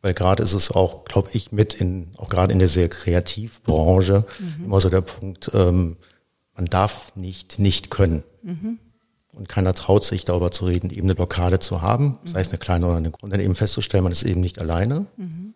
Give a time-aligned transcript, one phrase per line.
[0.00, 4.24] Weil gerade ist es auch, glaube ich, mit in, auch gerade in der sehr Kreativbranche
[4.38, 4.64] mhm.
[4.64, 5.96] immer so der Punkt, ähm,
[6.54, 8.24] man darf nicht nicht können.
[8.42, 8.78] Mhm.
[9.34, 12.28] Und keiner traut sich darüber zu reden, eben eine Blockade zu haben, mhm.
[12.28, 15.06] sei es eine kleine oder eine, und dann eben festzustellen, man ist eben nicht alleine.
[15.16, 15.54] Mhm.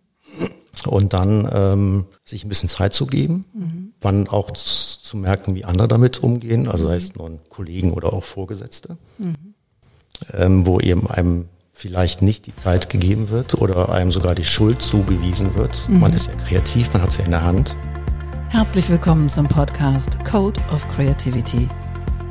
[0.87, 3.93] Und dann ähm, sich ein bisschen Zeit zu geben, mhm.
[4.01, 8.25] dann auch zu merken, wie andere damit umgehen, also sei es nun Kollegen oder auch
[8.25, 9.55] Vorgesetzte, mhm.
[10.33, 11.49] ähm, wo eben einem
[11.83, 15.89] vielleicht nicht die Zeit gegeben wird oder einem sogar die Schuld zugewiesen wird.
[15.89, 15.99] Mhm.
[15.99, 17.75] Man ist ja kreativ, man hat es ja in der Hand.
[18.51, 21.67] Herzlich willkommen zum Podcast Code of Creativity.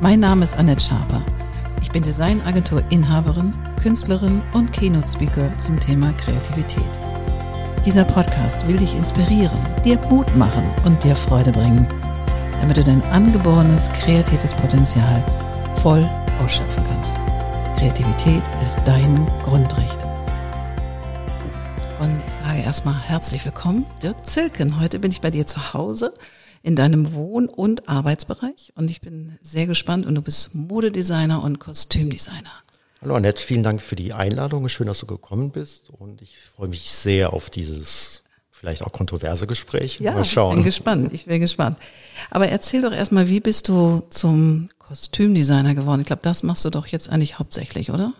[0.00, 1.22] Mein Name ist Annette Schaper.
[1.82, 3.52] Ich bin Designagentur-Inhaberin,
[3.82, 6.98] Künstlerin und Keynote-Speaker zum Thema Kreativität.
[7.84, 11.86] Dieser Podcast will dich inspirieren, dir Mut machen und dir Freude bringen,
[12.62, 15.22] damit du dein angeborenes kreatives Potenzial
[15.82, 16.08] voll
[16.42, 17.20] ausschöpfen kannst.
[17.82, 19.98] Kreativität ist dein Grundrecht.
[21.98, 24.78] Und ich sage erstmal herzlich willkommen, Dirk Zilken.
[24.78, 26.14] Heute bin ich bei dir zu Hause
[26.62, 31.58] in deinem Wohn- und Arbeitsbereich und ich bin sehr gespannt und du bist Modedesigner und
[31.58, 32.52] Kostümdesigner.
[33.00, 34.68] Hallo Annette, vielen Dank für die Einladung.
[34.68, 39.48] Schön, dass du gekommen bist und ich freue mich sehr auf dieses vielleicht auch kontroverse
[39.48, 39.98] Gespräch.
[39.98, 40.50] Ja, Mal schauen.
[40.50, 41.78] ich bin gespannt, ich bin gespannt.
[42.30, 46.00] Aber erzähl doch erstmal, wie bist du zum Kostümdesigner geworden?
[46.00, 48.12] Ich glaube, das machst du doch jetzt eigentlich hauptsächlich, oder?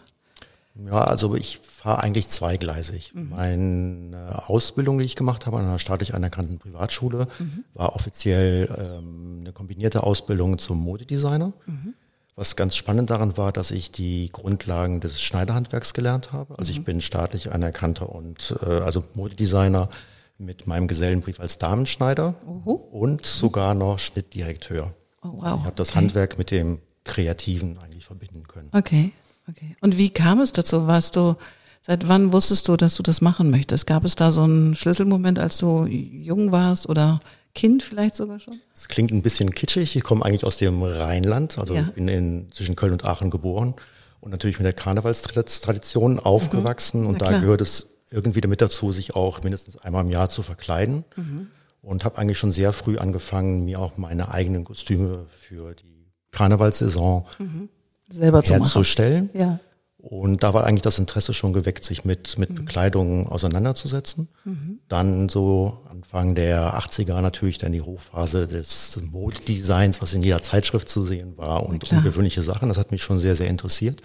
[0.74, 3.12] Ja, also ich fahre eigentlich zweigleisig.
[3.14, 3.28] Mhm.
[3.30, 7.64] Meine Ausbildung, die ich gemacht habe an einer staatlich anerkannten Privatschule, mhm.
[7.74, 11.52] war offiziell ähm, eine kombinierte Ausbildung zum Modedesigner.
[11.66, 11.94] Mhm.
[12.34, 16.58] Was ganz spannend daran war, dass ich die Grundlagen des Schneiderhandwerks gelernt habe.
[16.58, 16.84] Also ich mhm.
[16.84, 19.91] bin staatlich anerkannter und äh, also Modedesigner
[20.38, 22.72] mit meinem Gesellenbrief als Damenschneider Uhu.
[22.72, 24.94] und sogar noch Schnittdirekteur.
[25.23, 25.42] Oh, wow.
[25.42, 25.98] Also ich habe das okay.
[25.98, 28.69] Handwerk mit dem Kreativen eigentlich verbinden können.
[28.73, 29.12] Okay,
[29.48, 29.77] okay.
[29.81, 30.87] Und wie kam es dazu?
[30.87, 31.37] Warst du,
[31.81, 33.87] seit wann wusstest du, dass du das machen möchtest?
[33.87, 37.20] Gab es da so einen Schlüsselmoment, als du jung warst oder
[37.55, 38.61] Kind vielleicht sogar schon?
[38.75, 39.97] Es klingt ein bisschen kitschig.
[39.97, 41.82] Ich komme eigentlich aus dem Rheinland, also ja.
[41.82, 43.75] bin in, zwischen Köln und Aachen geboren
[44.21, 47.03] und natürlich mit der Karnevalstradition aufgewachsen.
[47.03, 47.06] Mhm.
[47.09, 51.05] Und da gehört es irgendwie damit dazu, sich auch mindestens einmal im Jahr zu verkleiden.
[51.16, 51.49] Mhm.
[51.82, 57.26] Und habe eigentlich schon sehr früh angefangen, mir auch meine eigenen Kostüme für die Karnevalssaison
[57.38, 57.69] mhm.
[58.09, 59.31] selber herzustellen.
[59.32, 59.50] Zu machen.
[59.50, 59.60] Ja.
[60.03, 62.54] Und da war eigentlich das Interesse schon geweckt, sich mit, mit mhm.
[62.56, 64.28] Bekleidung auseinanderzusetzen.
[64.44, 64.81] Mhm.
[64.88, 70.88] Dann so Anfang der 80er natürlich dann die Hochphase des Modedesigns, was in jeder Zeitschrift
[70.88, 72.69] zu sehen war und ja, ungewöhnliche Sachen.
[72.69, 74.03] Das hat mich schon sehr, sehr interessiert.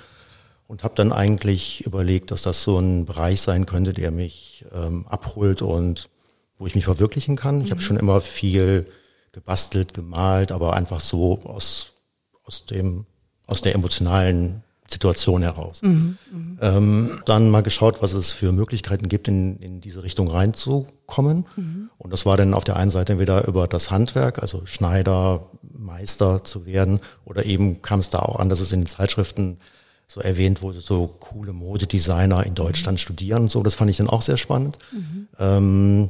[0.67, 5.07] Und habe dann eigentlich überlegt, dass das so ein Bereich sein könnte, der mich ähm,
[5.07, 6.09] abholt und
[6.57, 7.59] wo ich mich verwirklichen kann.
[7.59, 7.65] Mhm.
[7.65, 8.85] Ich habe schon immer viel
[9.31, 11.93] gebastelt, gemalt, aber einfach so aus,
[12.43, 13.05] aus dem,
[13.45, 15.81] aus der emotionalen Situation heraus.
[15.81, 16.17] Mhm,
[16.61, 21.45] ähm, dann mal geschaut, was es für Möglichkeiten gibt, in, in diese Richtung reinzukommen.
[21.55, 21.89] Mhm.
[21.97, 26.43] Und das war dann auf der einen Seite entweder über das Handwerk, also Schneider, Meister
[26.45, 29.57] zu werden, oder eben kam es da auch an, dass es in den Zeitschriften
[30.07, 33.01] so erwähnt wurde, so coole Modedesigner in Deutschland mhm.
[33.01, 33.61] studieren und so.
[33.61, 34.77] Das fand ich dann auch sehr spannend.
[34.93, 35.27] Mhm.
[35.37, 36.09] Ähm,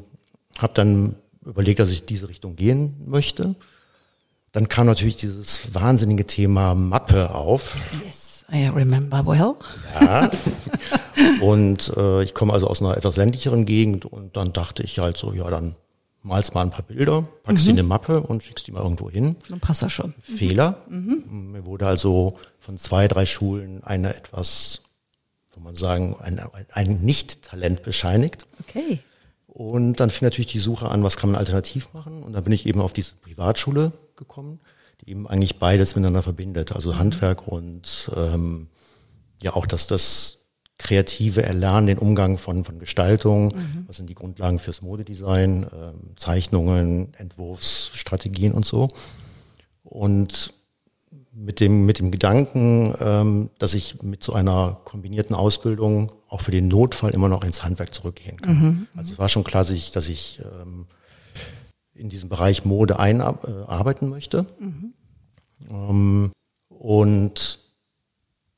[0.62, 3.56] habe dann überlegt, dass ich diese Richtung gehen möchte.
[4.52, 7.76] Dann kam natürlich dieses wahnsinnige Thema Mappe auf.
[8.06, 8.46] Yes.
[8.52, 9.56] I remember well.
[10.00, 10.32] Ja.
[11.42, 15.18] Und äh, ich komme also aus einer etwas ländlicheren Gegend und dann dachte ich halt
[15.18, 15.76] so, ja, dann
[16.24, 17.68] malst mal ein paar Bilder, packst mhm.
[17.68, 19.36] die in eine Mappe und schickst die mal irgendwo hin.
[19.50, 20.14] Dann passt das schon.
[20.22, 20.84] Fehler.
[20.90, 21.52] Mhm.
[21.52, 24.82] Mir wurde also von zwei, drei Schulen eine etwas,
[25.54, 26.40] soll man sagen, ein,
[26.72, 28.48] ein Nicht-Talent bescheinigt.
[28.62, 29.00] Okay.
[29.58, 32.22] Und dann fing natürlich die Suche an, was kann man alternativ machen.
[32.22, 34.60] Und da bin ich eben auf diese Privatschule gekommen
[35.02, 37.00] die eben eigentlich beides miteinander verbindet, also mhm.
[37.00, 38.68] Handwerk und ähm,
[39.42, 40.34] ja auch dass das
[40.80, 43.84] kreative Erlernen, den Umgang von, von Gestaltung, mhm.
[43.88, 48.88] was sind die Grundlagen fürs Modedesign, ähm, Zeichnungen, Entwurfsstrategien und so.
[49.84, 50.54] Und
[51.40, 56.52] mit dem, mit dem Gedanken, ähm, dass ich mit so einer kombinierten Ausbildung auch für
[56.52, 58.60] den Notfall immer noch ins Handwerk zurückgehen kann.
[58.60, 58.88] Mhm.
[58.96, 60.88] Also es war schon klar, dass ich, dass ich ähm,
[61.94, 64.48] in diesem Bereich Mode einarbeiten möchte.
[64.60, 64.94] Mhm.
[65.70, 66.32] Ähm,
[66.70, 67.60] und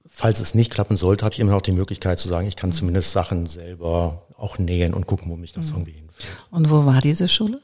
[0.07, 2.69] falls es nicht klappen sollte, habe ich immer noch die Möglichkeit zu sagen, ich kann
[2.69, 2.75] mhm.
[2.75, 5.79] zumindest Sachen selber auch nähen und gucken, wo mich das mhm.
[5.79, 6.27] irgendwie hinführt.
[6.49, 7.61] Und wo war diese Schule?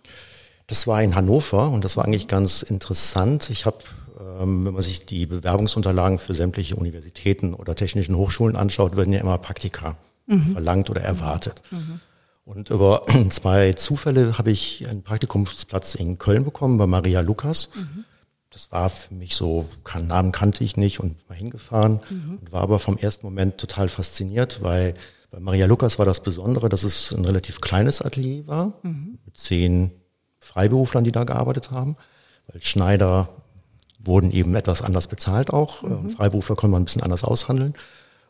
[0.67, 3.49] Das war in Hannover und das war eigentlich ganz interessant.
[3.49, 3.77] Ich habe,
[4.17, 9.37] wenn man sich die Bewerbungsunterlagen für sämtliche Universitäten oder technischen Hochschulen anschaut, werden ja immer
[9.37, 9.97] Praktika
[10.27, 10.53] mhm.
[10.53, 11.61] verlangt oder erwartet.
[11.71, 11.99] Mhm.
[12.45, 17.69] Und über zwei Zufälle habe ich einen Praktikumsplatz in Köln bekommen bei Maria Lukas.
[17.75, 18.05] Mhm.
[18.51, 22.37] Das war für mich so, keinen Namen kannte ich nicht und mal hingefahren mhm.
[22.39, 24.93] und war aber vom ersten Moment total fasziniert, weil
[25.29, 29.19] Bei Maria Lukas war das Besondere, dass es ein relativ kleines Atelier war, mhm.
[29.25, 29.91] mit zehn
[30.39, 31.97] Freiberuflern, die da gearbeitet haben.
[32.47, 33.27] Weil Schneider
[34.05, 35.83] wurden eben etwas anders bezahlt auch.
[35.83, 36.09] Mhm.
[36.11, 37.73] Freiberufler konnte man ein bisschen anders aushandeln.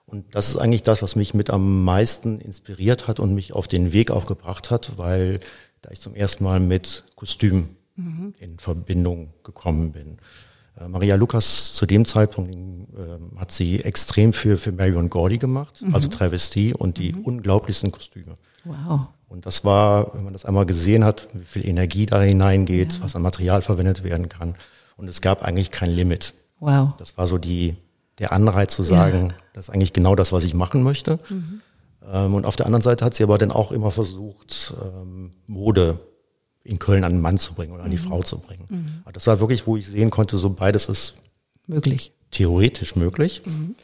[0.08, 3.68] Und das ist eigentlich das, was mich mit am meisten inspiriert hat und mich auf
[3.68, 5.40] den Weg auch gebracht hat, weil
[5.82, 8.34] da ich zum ersten Mal mit Kostüm mhm.
[8.40, 10.18] in Verbindung gekommen bin.
[10.80, 15.82] Äh, Maria Lukas zu dem Zeitpunkt äh, hat sie extrem für, für Marion Gordy gemacht,
[15.82, 15.96] mhm.
[15.96, 17.22] also Travestie und die mhm.
[17.22, 18.38] unglaublichsten Kostüme.
[18.64, 19.08] Wow.
[19.28, 23.04] Und das war, wenn man das einmal gesehen hat, wie viel Energie da hineingeht, ja.
[23.04, 24.56] was an Material verwendet werden kann.
[24.98, 26.34] Und es gab eigentlich kein Limit.
[26.60, 26.94] Wow.
[26.98, 27.74] Das war so die,
[28.20, 29.36] der Anreiz zu sagen, ja.
[29.54, 31.20] das ist eigentlich genau das, was ich machen möchte.
[31.30, 31.62] Mhm.
[32.12, 36.00] Ähm, und auf der anderen Seite hat sie aber dann auch immer versucht, ähm, Mode
[36.64, 38.04] in Köln an den Mann zu bringen oder an die mhm.
[38.04, 38.66] Frau zu bringen.
[38.70, 39.12] Mhm.
[39.14, 41.16] Das war wirklich, wo ich sehen konnte, so beides ist
[41.68, 42.12] möglich.
[42.32, 43.44] Theoretisch möglich.
[43.46, 43.76] Mhm.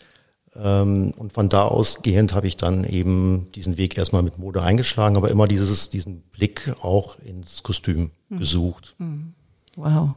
[0.55, 5.15] Ähm, und von da ausgehend habe ich dann eben diesen Weg erstmal mit Mode eingeschlagen,
[5.15, 8.39] aber immer dieses, diesen Blick auch ins Kostüm mhm.
[8.39, 8.95] gesucht.
[8.97, 9.33] Mhm.
[9.75, 10.15] Wow.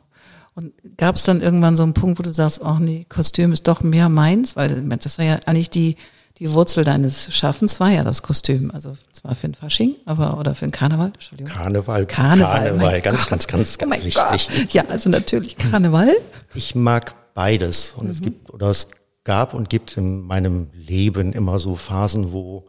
[0.55, 3.67] Und gab es dann irgendwann so einen Punkt, wo du sagst, ach nee, Kostüm ist
[3.67, 4.55] doch mehr meins?
[4.55, 5.97] Weil das war ja eigentlich die,
[6.39, 8.71] die Wurzel deines Schaffens war ja das Kostüm.
[8.71, 11.53] Also zwar für den Fasching, aber oder für den Karneval, Entschuldigung.
[11.53, 14.15] Karneval, Karneval, Karneval ganz, ganz, ganz, ganz, oh wichtig.
[14.15, 14.73] Gott.
[14.73, 16.15] Ja, also natürlich Karneval.
[16.55, 17.95] Ich mag beides.
[17.97, 18.11] Und mhm.
[18.11, 18.89] es gibt, oder es
[19.25, 22.65] gab und gibt in meinem Leben immer so Phasen, wo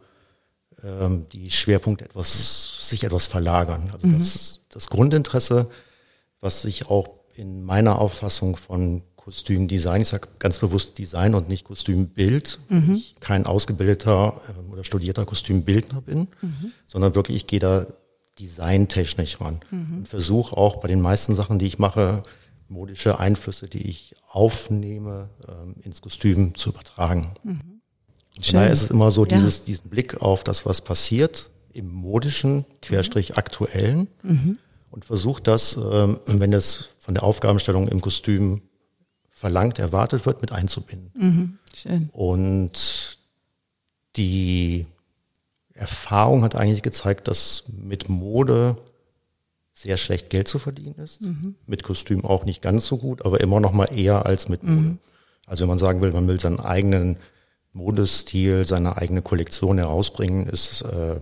[0.82, 3.90] ähm, die Schwerpunkte etwas, sich etwas verlagern.
[3.92, 4.18] Also mhm.
[4.18, 5.70] das, das Grundinteresse,
[6.40, 11.64] was sich auch in meiner Auffassung von Kostümdesign, ich sage ganz bewusst Design und nicht
[11.64, 12.94] Kostümbild, mhm.
[12.94, 16.72] ich kein ausgebildeter äh, oder studierter Kostümbildner bin, mhm.
[16.86, 17.86] sondern wirklich, ich gehe da
[18.38, 19.98] designtechnisch ran mhm.
[19.98, 22.22] und versuche auch bei den meisten Sachen, die ich mache,
[22.68, 27.34] modische Einflüsse, die ich aufnehme, ähm, ins Kostüm zu übertragen.
[27.42, 27.80] Mhm.
[28.52, 33.36] Daher ist es immer so, dieses, diesen Blick auf das, was passiert im modischen, querstrich
[33.36, 34.58] aktuellen mhm.
[34.96, 38.62] Und versucht das, ähm, wenn es von der Aufgabenstellung im Kostüm
[39.30, 41.10] verlangt, erwartet wird, mit einzubinden.
[41.14, 41.58] Mhm.
[41.74, 42.08] Schön.
[42.12, 43.18] Und
[44.16, 44.86] die
[45.74, 48.78] Erfahrung hat eigentlich gezeigt, dass mit Mode
[49.74, 51.20] sehr schlecht Geld zu verdienen ist.
[51.20, 51.56] Mhm.
[51.66, 54.80] Mit Kostüm auch nicht ganz so gut, aber immer noch mal eher als mit Mode.
[54.80, 54.98] Mhm.
[55.44, 57.18] Also wenn man sagen will, man will seinen eigenen
[57.74, 61.16] Modestil, seine eigene Kollektion herausbringen, ist äh,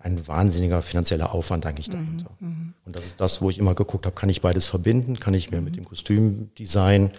[0.00, 2.30] ein wahnsinniger finanzieller Aufwand eigentlich mhm, dahinter.
[2.40, 2.74] Mhm.
[2.84, 5.20] Und das ist das, wo ich immer geguckt habe, kann ich beides verbinden?
[5.20, 7.10] Kann ich mir mit dem Kostümdesign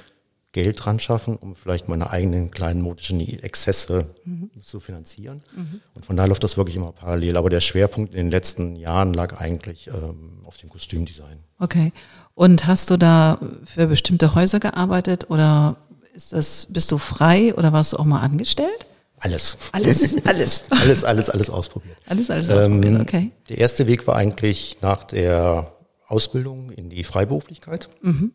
[0.52, 4.50] Geld dran schaffen, um vielleicht meine eigenen kleinen modischen Exzesse mhm.
[4.62, 5.44] zu finanzieren?
[5.56, 5.82] Mhm.
[5.94, 7.38] Und von daher läuft das wirklich immer parallel.
[7.38, 11.44] Aber der Schwerpunkt in den letzten Jahren lag eigentlich ähm, auf dem Kostümdesign.
[11.60, 11.94] Okay.
[12.34, 15.78] Und hast du da für bestimmte Häuser gearbeitet oder
[16.16, 18.88] ist das, bist du frei oder warst du auch mal angestellt?
[19.22, 19.58] Alles.
[19.72, 20.64] Alles, alles.
[20.72, 21.98] alles, alles, alles ausprobiert.
[22.08, 23.32] Alles, alles ausprobiert, ähm, okay.
[23.50, 25.74] Der erste Weg war eigentlich nach der
[26.08, 27.88] Ausbildung in die Freiberuflichkeit.
[28.02, 28.34] Mhm.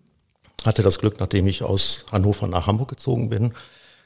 [0.65, 3.53] Hatte das Glück, nachdem ich aus Hannover nach Hamburg gezogen bin,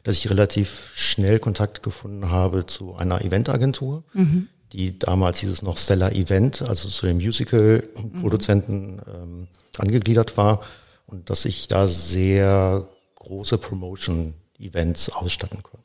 [0.05, 4.49] dass ich relativ schnell Kontakt gefunden habe zu einer Eventagentur, mhm.
[4.73, 9.03] die damals hieß es noch Stellar Event, also zu den Musical-Produzenten mhm.
[9.15, 10.63] ähm, angegliedert war
[11.07, 15.80] und dass ich da sehr große Promotion-Events ausstatten konnte.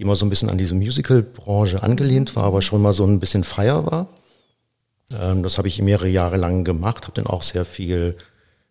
[0.00, 3.20] Die immer so ein bisschen an diese Musical-Branche angelehnt war, aber schon mal so ein
[3.20, 4.08] bisschen freier war.
[5.12, 8.16] Ähm, das habe ich mehrere Jahre lang gemacht, habe dann auch sehr viel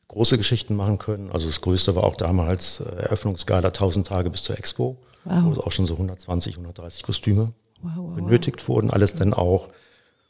[0.08, 1.30] große Geschichten machen können.
[1.32, 5.56] Also das Größte war auch damals äh, Eröffnungsgala 1000 Tage bis zur Expo, wow.
[5.56, 8.90] wo auch schon so 120, 130 Kostüme wow, wow, benötigt wurden.
[8.90, 9.68] Alles dann auch,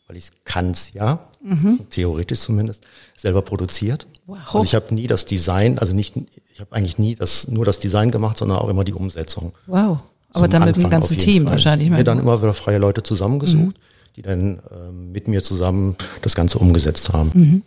[0.08, 1.88] weil ich es kann's ja, mhm.
[1.92, 2.84] theoretisch zumindest,
[3.16, 4.06] selber produziert.
[4.28, 6.18] Also ich habe nie das Design, also nicht,
[6.54, 9.54] ich habe eigentlich nie das nur das Design gemacht, sondern auch immer die Umsetzung.
[9.66, 10.00] Wow.
[10.34, 11.54] Aber dann mit dem ganzen Team Fall.
[11.54, 11.90] wahrscheinlich.
[11.90, 14.14] Mir dann immer wieder freie Leute zusammengesucht, mhm.
[14.16, 17.32] die dann äh, mit mir zusammen das Ganze umgesetzt haben.
[17.34, 17.64] Mhm.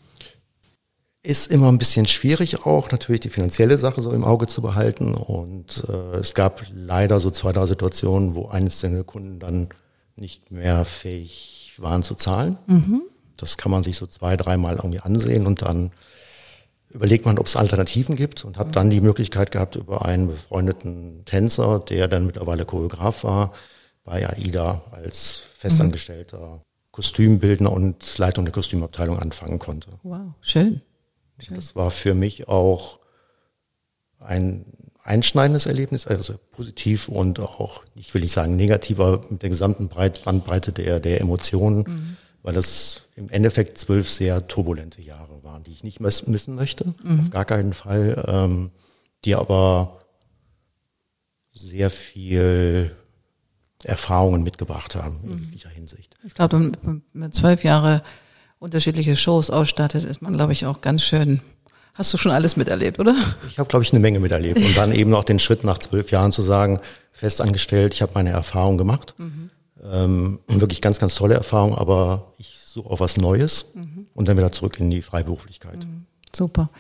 [1.25, 5.15] Ist immer ein bisschen schwierig auch, natürlich die finanzielle Sache so im Auge zu behalten.
[5.15, 9.69] Und äh, es gab leider so zwei, drei Situationen, wo einzelne Kunden dann
[10.17, 12.59] nicht mehr fähig waren zu zahlen.
[12.67, 13.03] Mhm.
[13.37, 15.91] Das kann man sich so zwei, dreimal irgendwie ansehen und dann
[16.93, 21.25] überlegt man, ob es Alternativen gibt und habe dann die Möglichkeit gehabt, über einen befreundeten
[21.25, 23.53] Tänzer, der dann mittlerweile Choreograf war,
[24.05, 29.89] bei AIDA als festangestellter Kostümbildner und Leitung der Kostümabteilung anfangen konnte.
[30.03, 30.83] Wow, schön.
[31.39, 31.57] schön.
[31.57, 32.99] Das war für mich auch
[34.19, 34.67] ein
[35.03, 39.89] einschneidendes Erlebnis, also positiv und auch, ich will nicht sagen negativ, aber mit der gesamten
[39.89, 42.17] Bandbreite der, der Emotionen, mhm.
[42.43, 47.21] Weil das im Endeffekt zwölf sehr turbulente Jahre waren, die ich nicht missen möchte, mhm.
[47.21, 48.71] auf gar keinen Fall, ähm,
[49.25, 49.99] die aber
[51.53, 52.95] sehr viel
[53.85, 55.43] Erfahrungen mitgebracht haben in mhm.
[55.45, 56.17] jeglicher Hinsicht.
[56.25, 58.03] Ich glaube, wenn man zwölf Jahre
[58.59, 61.41] unterschiedliche Shows ausstattet, ist man, glaube ich, auch ganz schön.
[61.95, 63.15] Hast du schon alles miterlebt, oder?
[63.49, 64.59] Ich habe, glaube ich, eine Menge miterlebt.
[64.59, 66.81] Und dann eben noch den Schritt nach zwölf Jahren zu sagen,
[67.11, 69.15] festangestellt, ich habe meine Erfahrung gemacht.
[69.19, 69.51] Mhm.
[69.85, 74.07] Ähm, wirklich ganz, ganz tolle Erfahrung, aber ich suche auch was Neues mhm.
[74.15, 75.79] und dann wieder zurück in die Freiberuflichkeit.
[75.79, 76.07] Mhm.
[76.35, 76.71] Super.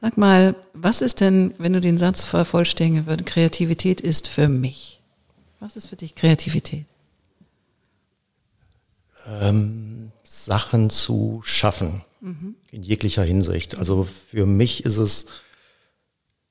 [0.00, 5.00] Sag mal, was ist denn, wenn du den Satz vervollständigen würdest, Kreativität ist für mich?
[5.58, 6.84] Was ist für dich Kreativität?
[9.26, 12.54] Ähm, Sachen zu schaffen, mhm.
[12.70, 13.78] in jeglicher Hinsicht.
[13.78, 15.26] Also für mich ist es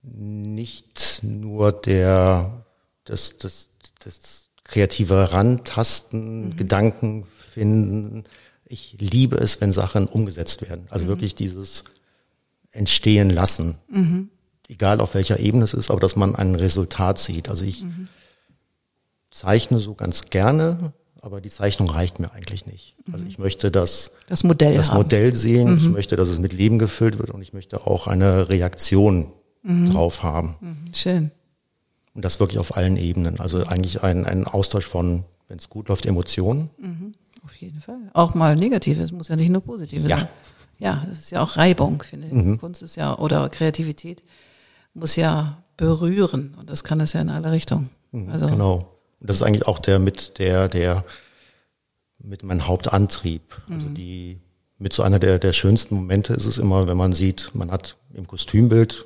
[0.01, 2.65] nicht nur der,
[3.05, 3.69] das, das,
[4.03, 6.55] das kreative Rantasten, mhm.
[6.57, 8.25] Gedanken finden.
[8.65, 10.87] Ich liebe es, wenn Sachen umgesetzt werden.
[10.89, 11.09] Also mhm.
[11.09, 11.85] wirklich dieses
[12.71, 13.77] entstehen lassen.
[13.89, 14.29] Mhm.
[14.67, 17.47] Egal auf welcher Ebene es ist, aber dass man ein Resultat sieht.
[17.47, 18.09] Also ich mhm.
[19.31, 22.95] zeichne so ganz gerne, aber die Zeichnung reicht mir eigentlich nicht.
[23.11, 23.29] Also mhm.
[23.29, 25.91] ich möchte das, das Modell, das Modell sehen, ich mhm.
[25.91, 29.31] möchte, dass es mit Leben gefüllt wird und ich möchte auch eine Reaktion
[29.63, 30.57] drauf haben.
[30.93, 31.31] Schön.
[32.15, 33.39] Und das wirklich auf allen Ebenen.
[33.39, 36.69] Also eigentlich ein, ein Austausch von, wenn es gut läuft, Emotionen.
[37.43, 37.99] Auf jeden Fall.
[38.13, 40.19] Auch mal Negatives, muss ja nicht nur Positives ja.
[40.19, 40.29] sein
[40.79, 42.33] ja, es ist ja auch Reibung, finde ich.
[42.33, 42.59] Mhm.
[42.59, 44.23] Kunst ist ja, oder Kreativität
[44.93, 47.89] muss ja berühren und das kann es ja in alle Richtungen.
[48.11, 48.97] Mhm, also, genau.
[49.19, 51.03] Und das ist eigentlich auch der mit der, der,
[52.19, 53.61] mit meinem Hauptantrieb.
[53.69, 53.95] Also mhm.
[53.95, 54.39] die,
[54.77, 57.95] mit so einer der, der schönsten Momente ist es immer, wenn man sieht, man hat
[58.13, 59.05] im Kostümbild,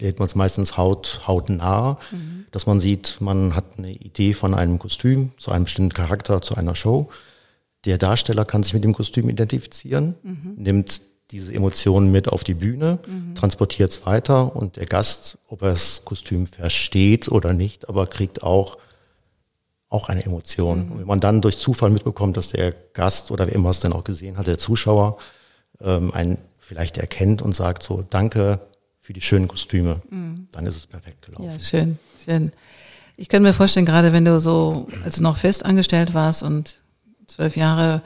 [0.00, 2.46] lädt man es meistens haut, hautnah, mhm.
[2.50, 6.56] dass man sieht, man hat eine Idee von einem Kostüm zu einem bestimmten Charakter, zu
[6.56, 7.08] einer Show.
[7.84, 10.54] Der Darsteller kann sich mit dem Kostüm identifizieren, mhm.
[10.56, 13.34] nimmt diese Emotionen mit auf die Bühne, mhm.
[13.34, 18.42] transportiert es weiter und der Gast, ob er das Kostüm versteht oder nicht, aber kriegt
[18.42, 18.78] auch
[19.90, 20.86] auch eine Emotion.
[20.86, 20.92] Mhm.
[20.92, 23.92] Und wenn man dann durch Zufall mitbekommt, dass der Gast oder wer immer es denn
[23.92, 25.18] auch gesehen hat, der Zuschauer,
[25.80, 28.60] ähm, einen vielleicht erkennt und sagt so, danke
[29.00, 30.48] für die schönen Kostüme, mhm.
[30.52, 31.50] dann ist es perfekt gelaufen.
[31.50, 32.52] Ja, schön, schön.
[33.16, 36.76] Ich könnte mir vorstellen, gerade wenn du so, als du noch fest angestellt warst und
[37.26, 38.02] zwölf Jahre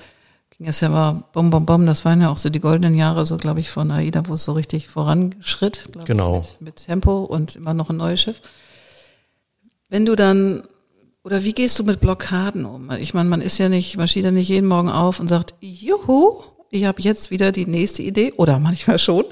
[0.56, 1.86] ging es ja immer bom, bom, bom.
[1.86, 4.44] Das waren ja auch so die goldenen Jahre, so glaube ich, von AIDA, wo es
[4.44, 5.88] so richtig voranschritt.
[6.04, 6.38] Genau.
[6.38, 8.40] Mit, mit, Tempo und immer noch ein neues Schiff.
[9.88, 10.62] Wenn du dann,
[11.22, 12.90] oder wie gehst du mit Blockaden um?
[12.92, 15.54] Ich meine, man ist ja nicht, man steht ja nicht jeden Morgen auf und sagt,
[15.60, 16.42] juhu,
[16.75, 19.25] ich habe jetzt wieder die nächste Idee, oder manchmal schon.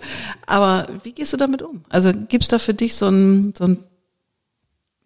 [0.46, 1.84] Aber wie gehst du damit um?
[1.88, 3.78] Also gibt's da für dich so ein, so ein,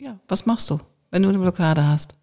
[0.01, 2.15] ja, was machst du, wenn du eine Blockade hast?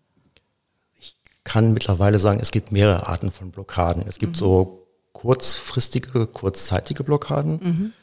[1.43, 4.05] kann mittlerweile sagen, es gibt mehrere Arten von Blockaden.
[4.07, 4.37] Es gibt mhm.
[4.37, 7.93] so kurzfristige, kurzzeitige Blockaden, mhm.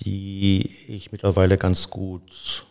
[0.00, 2.66] die ich mittlerweile ganz gut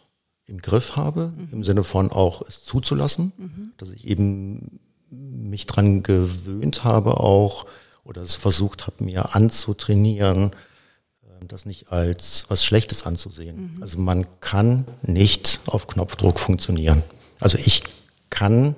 [0.45, 1.49] im Griff habe, mhm.
[1.51, 3.71] im Sinne von auch es zuzulassen, mhm.
[3.77, 4.79] dass ich eben
[5.09, 7.65] mich dran gewöhnt habe auch
[8.07, 10.51] oder es versucht habe, mir anzutrainieren,
[11.23, 13.75] äh, das nicht als was Schlechtes anzusehen.
[13.75, 13.83] Mhm.
[13.83, 17.03] Also man kann nicht auf Knopfdruck funktionieren.
[17.39, 17.83] Also ich
[18.29, 18.75] kann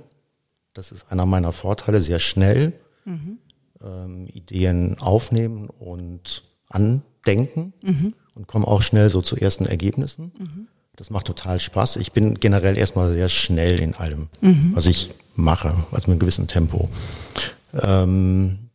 [0.80, 2.74] das ist einer meiner Vorteile, sehr schnell
[3.06, 3.38] mhm.
[3.82, 8.14] ähm, Ideen aufnehmen und andenken mhm.
[8.36, 10.32] und komme auch schnell so zu ersten Ergebnissen.
[10.38, 10.68] Mhm.
[10.96, 11.98] Das macht total Spaß.
[11.98, 14.72] Ich bin generell erstmal sehr schnell in allem, mhm.
[14.74, 16.90] was ich mache, also mit einem gewissen Tempo.
[17.74, 18.69] Ähm,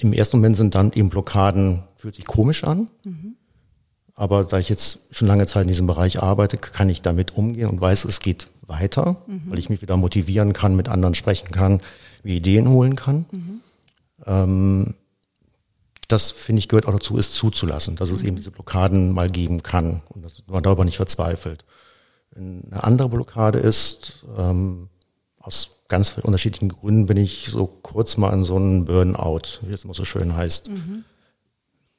[0.00, 2.90] Im ersten Moment sind dann eben Blockaden, fühlt sich komisch an.
[3.04, 3.36] Mhm.
[4.14, 7.68] Aber da ich jetzt schon lange Zeit in diesem Bereich arbeite, kann ich damit umgehen
[7.68, 9.42] und weiß, es geht weiter, mhm.
[9.46, 11.80] weil ich mich wieder motivieren kann, mit anderen sprechen kann,
[12.22, 13.26] mir Ideen holen kann.
[13.32, 13.60] Mhm.
[14.26, 14.94] Ähm,
[16.08, 19.62] das finde ich gehört auch dazu, ist zuzulassen, dass es eben diese Blockaden mal geben
[19.62, 21.64] kann und dass man darüber nicht verzweifelt.
[22.36, 24.88] Eine andere Blockade ist, ähm,
[25.38, 29.84] aus ganz unterschiedlichen Gründen bin ich so kurz mal in so einen Burnout, wie es
[29.84, 31.04] immer so schön heißt, mhm.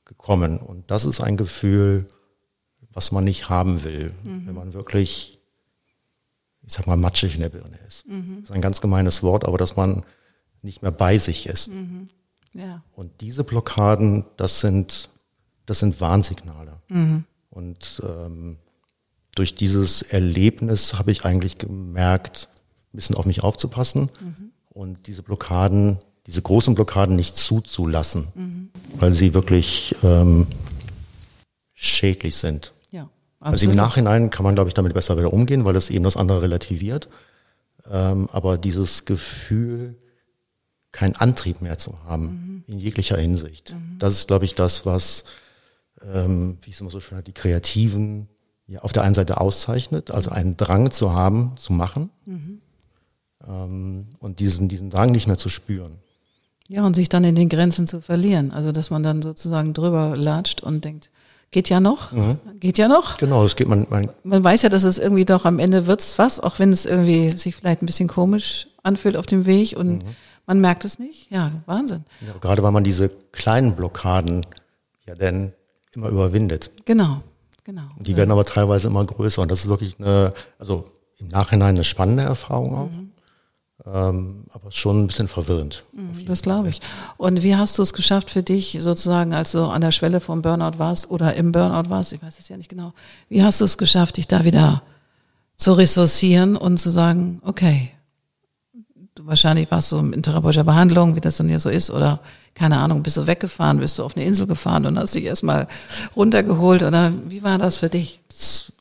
[0.06, 0.58] gekommen.
[0.58, 2.08] Und das ist ein Gefühl,
[2.94, 4.48] was man nicht haben will, mhm.
[4.48, 5.36] wenn man wirklich
[6.66, 8.08] ich sag mal, matschig in der Birne ist.
[8.08, 8.38] Mhm.
[8.42, 10.04] Das ist ein ganz gemeines Wort, aber dass man
[10.62, 11.70] nicht mehr bei sich ist.
[12.54, 12.82] Ja.
[12.94, 15.10] Und diese Blockaden, das sind,
[15.66, 16.82] das sind Warnsignale.
[17.50, 18.58] Und ähm,
[19.36, 22.50] durch dieses Erlebnis habe ich eigentlich gemerkt,
[22.96, 24.52] ein bisschen auf mich aufzupassen mhm.
[24.70, 28.70] und diese Blockaden, diese großen Blockaden nicht zuzulassen, mhm.
[28.98, 30.48] weil sie wirklich ähm,
[31.74, 32.72] schädlich sind.
[33.46, 33.62] Absolut.
[33.62, 36.18] Also im Nachhinein kann man, glaube ich, damit besser wieder umgehen, weil es eben das
[36.18, 37.10] andere relativiert.
[37.88, 39.96] Ähm, aber dieses Gefühl,
[40.92, 42.64] keinen Antrieb mehr zu haben, mhm.
[42.66, 45.26] in jeglicher Hinsicht, das ist, glaube ich, das, was,
[46.02, 48.30] ähm, wie es immer so schön hat, die Kreativen
[48.66, 52.10] ja auf der einen Seite auszeichnet, also einen Drang zu haben, zu machen.
[52.26, 52.62] Mhm.
[53.48, 55.98] Ähm, und diesen, diesen Drang nicht mehr zu spüren.
[56.68, 58.52] Ja, und sich dann in den Grenzen zu verlieren.
[58.52, 61.12] Also, dass man dann sozusagen drüber latscht und denkt,
[61.52, 62.38] geht ja noch, mhm.
[62.60, 63.18] geht ja noch.
[63.18, 64.10] Genau, das geht man, man.
[64.24, 67.38] Man weiß ja, dass es irgendwie doch am Ende wird's was, auch wenn es irgendwie
[67.38, 70.16] sich vielleicht ein bisschen komisch anfühlt auf dem Weg und mhm.
[70.48, 71.32] man merkt es nicht.
[71.32, 72.04] Ja, Wahnsinn.
[72.26, 74.46] Ja, gerade weil man diese kleinen Blockaden
[75.06, 75.54] ja dann
[75.94, 76.72] immer überwindet.
[76.86, 77.22] Genau,
[77.64, 77.84] genau.
[78.00, 78.18] Die ja.
[78.18, 80.86] werden aber teilweise immer größer und das ist wirklich eine, also
[81.20, 82.90] im Nachhinein eine spannende Erfahrung auch.
[82.90, 83.12] Mhm.
[83.84, 85.84] Ähm, aber schon ein bisschen verwirrend.
[85.92, 86.80] Mhm, das glaube ich.
[87.18, 90.42] Und wie hast du es geschafft für dich sozusagen, als du an der Schwelle vom
[90.42, 92.94] Burnout warst oder im Burnout warst, ich weiß es ja nicht genau,
[93.28, 94.82] wie hast du es geschafft, dich da wieder
[95.58, 97.92] zu ressourcieren und zu sagen, okay,
[99.16, 102.22] du, wahrscheinlich warst du in therapeutischer Behandlung, wie das dann ja so ist, oder
[102.54, 105.68] keine Ahnung, bist du weggefahren, bist du auf eine Insel gefahren und hast dich erstmal
[106.16, 108.22] runtergeholt oder wie war das für dich?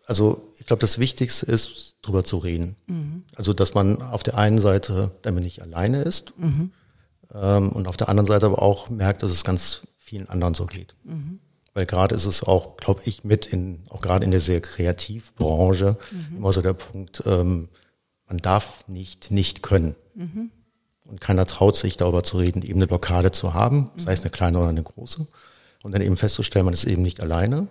[0.07, 2.77] Also ich glaube, das Wichtigste ist, drüber zu reden.
[2.87, 3.25] Mhm.
[3.37, 6.73] Also, dass man auf der einen Seite damit nicht alleine ist mhm.
[7.35, 10.65] ähm, und auf der anderen Seite aber auch merkt, dass es ganz vielen anderen so
[10.65, 10.97] geht.
[11.05, 11.41] Mhm.
[11.75, 15.99] Weil gerade ist es auch, glaube ich, mit in, auch gerade in der sehr Kreativbranche
[16.11, 16.39] mhm.
[16.39, 17.69] immer so der Punkt, ähm,
[18.27, 19.97] man darf nicht nicht können.
[20.15, 20.51] Mhm.
[21.05, 24.31] Und keiner traut sich darüber zu reden, eben eine Blockade zu haben, sei es eine
[24.31, 25.27] kleine oder eine große.
[25.83, 27.69] Und dann eben festzustellen, man ist eben nicht alleine.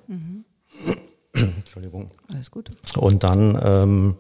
[1.34, 1.54] Mhm.
[1.58, 2.12] Entschuldigung.
[2.32, 2.72] Alles gut.
[2.98, 4.16] Und dann ähm,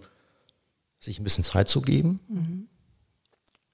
[0.99, 2.19] sich ein bisschen Zeit zu geben.
[2.27, 2.67] Mhm.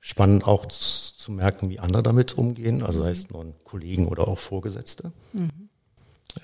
[0.02, 4.40] Spannend auch zu merken, wie andere damit umgehen, also sei es nun Kollegen oder auch
[4.40, 5.70] Vorgesetzte, mhm.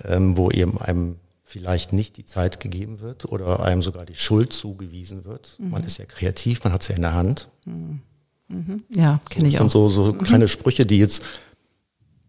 [0.04, 4.52] ähm, wo eben einem vielleicht nicht die Zeit gegeben wird oder einem sogar die Schuld
[4.52, 5.56] zugewiesen wird.
[5.58, 5.70] Mhm.
[5.70, 7.48] Man ist ja kreativ, man hat es ja in der Hand.
[7.66, 8.02] Mhm.
[8.50, 8.84] mhm.
[8.90, 9.64] Ja, kenne ich auch.
[9.64, 10.18] Das sind so, so mhm.
[10.18, 11.24] kleine Sprüche, die jetzt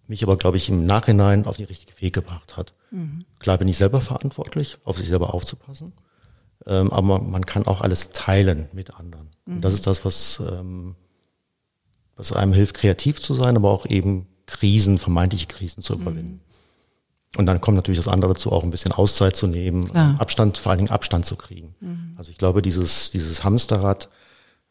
[0.08, 2.72] mich aber, glaube ich, im Nachhinein auf den richtigen Weg gebracht hat.
[2.90, 3.24] Mhm.
[3.38, 5.92] Klar bin ich selber verantwortlich, auf sich selber aufzupassen,
[6.66, 9.30] ähm, aber man kann auch alles teilen mit anderen.
[9.44, 9.56] Mhm.
[9.56, 10.94] Und das ist das, was, ähm,
[12.16, 16.34] was einem hilft, kreativ zu sein, aber auch eben Krisen, vermeintliche Krisen zu überwinden.
[16.34, 16.40] Mhm.
[17.36, 20.16] Und dann kommt natürlich das andere dazu, auch ein bisschen Auszeit zu nehmen, Klar.
[20.18, 21.74] Abstand, vor allen Dingen Abstand zu kriegen.
[21.80, 22.14] Mhm.
[22.16, 24.08] Also ich glaube, dieses, dieses Hamsterrad,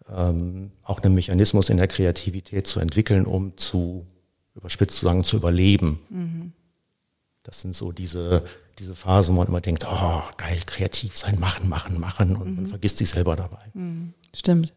[0.09, 4.07] ähm, auch einen Mechanismus in der Kreativität zu entwickeln, um zu
[4.55, 5.99] überspitzt zu sagen, zu überleben.
[6.09, 6.53] Mhm.
[7.43, 8.43] Das sind so diese,
[8.79, 12.55] diese Phasen, wo man immer denkt, oh, geil, kreativ sein, machen, machen, machen und mhm.
[12.55, 13.71] man vergisst sich selber dabei.
[13.73, 14.13] Mhm.
[14.35, 14.73] Stimmt.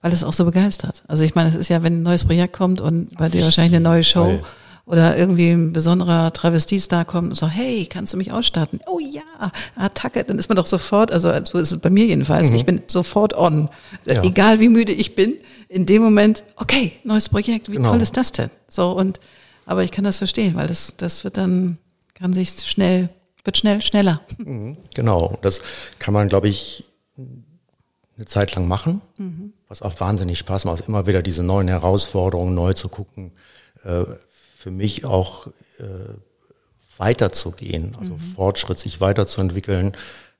[0.00, 1.04] Weil es auch so begeistert.
[1.08, 3.74] Also ich meine, es ist ja, wenn ein neues Projekt kommt und bei dir wahrscheinlich
[3.74, 4.40] eine neue Show Geil.
[4.86, 8.80] Oder irgendwie ein besonderer Travestiestar kommt und sagt, hey, kannst du mich ausstatten?
[8.86, 12.50] Oh ja, Attacke, dann ist man doch sofort, also so ist es bei mir jedenfalls,
[12.50, 12.56] mhm.
[12.56, 13.68] ich bin sofort on.
[14.04, 14.22] Ja.
[14.22, 15.34] Egal wie müde ich bin,
[15.68, 17.90] in dem Moment, okay, neues Projekt, wie genau.
[17.90, 18.50] toll ist das denn?
[18.68, 19.20] So und
[19.66, 21.78] aber ich kann das verstehen, weil das das wird dann
[22.14, 23.08] kann sich schnell
[23.42, 24.20] wird schnell schneller.
[24.38, 25.62] Mhm, genau, das
[25.98, 26.84] kann man, glaube ich,
[27.16, 29.52] eine Zeit lang machen, mhm.
[29.68, 33.32] was auch wahnsinnig Spaß macht, also immer wieder diese neuen Herausforderungen neu zu gucken.
[33.84, 34.04] Äh,
[34.66, 35.46] für mich auch
[35.78, 36.14] äh,
[36.98, 38.18] weiterzugehen, also mhm.
[38.18, 39.92] Fortschritt, sich weiterzuentwickeln,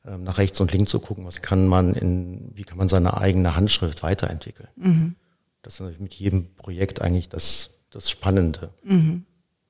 [0.04, 3.16] ähm, nach rechts und links zu gucken, was kann man in, wie kann man seine
[3.18, 4.68] eigene Handschrift weiterentwickeln.
[4.74, 5.14] Mhm.
[5.62, 8.70] Das ist mit jedem Projekt eigentlich das, das Spannende.
[8.82, 9.26] Mhm.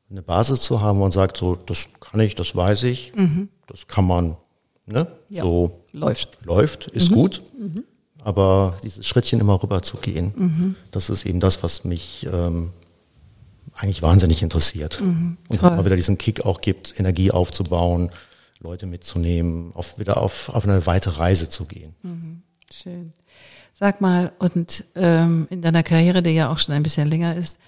[0.09, 3.51] Eine Basis zu haben und sagt so, das kann ich, das weiß ich, mhm.
[3.67, 4.39] das kann man,
[4.87, 5.43] ne, ja.
[5.43, 7.15] so läuft, läuft, ist mhm.
[7.15, 7.43] gut.
[7.59, 7.85] Mhm.
[8.21, 12.73] Aber dieses Schrittchen immer rüber zu gehen, das ist eben das, was mich ähm,
[13.77, 15.01] eigentlich wahnsinnig interessiert.
[15.01, 18.11] Und dass man wieder diesen Kick auch gibt, Energie aufzubauen,
[18.61, 21.95] Leute mitzunehmen, auf, wieder auf, auf eine weite Reise zu gehen.
[22.03, 22.43] Mhm.
[22.73, 23.13] Schön.
[23.75, 27.59] Sag mal, und ähm, in deiner Karriere, die ja auch schon ein bisschen länger ist,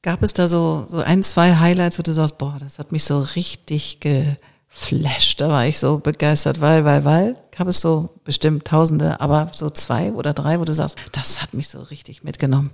[0.00, 3.04] gab es da so, so ein, zwei Highlights, wo du sagst, boah, das hat mich
[3.04, 8.64] so richtig geflasht, da war ich so begeistert, weil, weil, weil, gab es so bestimmt
[8.64, 12.70] Tausende, aber so zwei oder drei, wo du sagst, das hat mich so richtig mitgenommen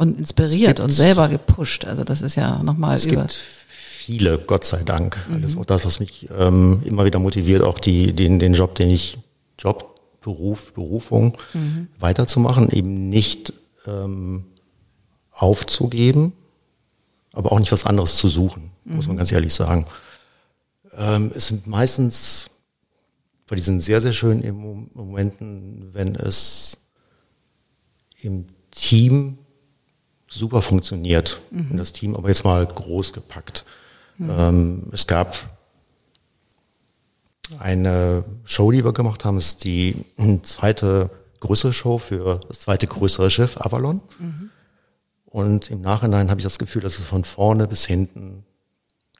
[0.00, 1.84] und inspiriert und selber gepusht.
[1.84, 3.22] Also das ist ja nochmal über.
[3.22, 5.18] Gibt viele, Gott sei Dank.
[5.28, 5.42] Mhm.
[5.42, 8.74] Das ist auch das, was mich ähm, immer wieder motiviert, auch die, den, den Job,
[8.76, 9.18] den ich,
[9.58, 11.88] Job, Beruf, Berufung mhm.
[11.98, 13.52] weiterzumachen, eben nicht
[13.86, 14.46] ähm,
[15.32, 16.32] aufzugeben,
[17.34, 18.96] aber auch nicht was anderes zu suchen, mhm.
[18.96, 19.18] muss man mhm.
[19.18, 19.86] ganz ehrlich sagen.
[20.96, 22.46] Ähm, es sind meistens
[23.46, 26.78] bei diesen sehr, sehr schönen Momenten, wenn es
[28.22, 29.36] im Team
[30.30, 31.72] super funktioniert mhm.
[31.72, 33.64] und das Team aber jetzt mal groß gepackt.
[34.18, 34.90] Mhm.
[34.92, 35.34] es gab
[37.58, 39.96] eine Show, die wir gemacht haben, ist die
[40.42, 44.00] zweite größere Show für das zweite größere Schiff, Avalon.
[44.18, 44.50] Mhm.
[45.24, 48.44] Und im Nachhinein habe ich das Gefühl, dass es von vorne bis hinten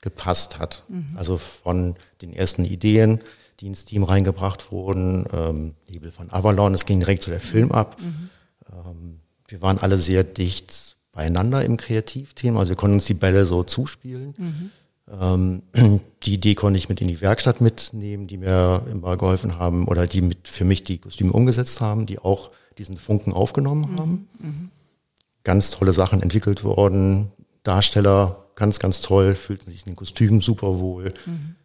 [0.01, 0.85] gepasst hat.
[0.89, 1.17] Mhm.
[1.17, 3.21] Also von den ersten Ideen,
[3.61, 5.27] die ins Team reingebracht wurden.
[5.33, 7.97] Ähm, Nebel von Avalon, es ging direkt zu der Film ab.
[8.01, 8.31] Mhm.
[8.73, 13.45] Ähm, wir waren alle sehr dicht beieinander im Kreativteam, also wir konnten uns die Bälle
[13.45, 14.35] so zuspielen.
[14.37, 14.71] Mhm.
[15.21, 15.63] Ähm,
[16.23, 20.07] die Idee konnte ich mit in die Werkstatt mitnehmen, die mir immer geholfen haben oder
[20.07, 23.99] die mit für mich die Kostüme umgesetzt haben, die auch diesen Funken aufgenommen mhm.
[23.99, 24.29] haben.
[24.39, 24.71] Mhm.
[25.43, 27.31] Ganz tolle Sachen entwickelt worden.
[27.63, 31.57] Darsteller ganz, ganz toll, fühlten sich in den Kostümen super wohl, mhm.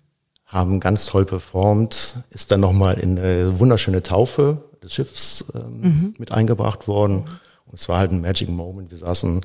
[0.45, 6.13] haben ganz toll performt, ist dann nochmal in eine wunderschöne Taufe des Schiffs ähm, mhm.
[6.17, 7.25] mit eingebracht worden.
[7.65, 8.91] Und es war halt ein Magic Moment.
[8.91, 9.41] Wir saßen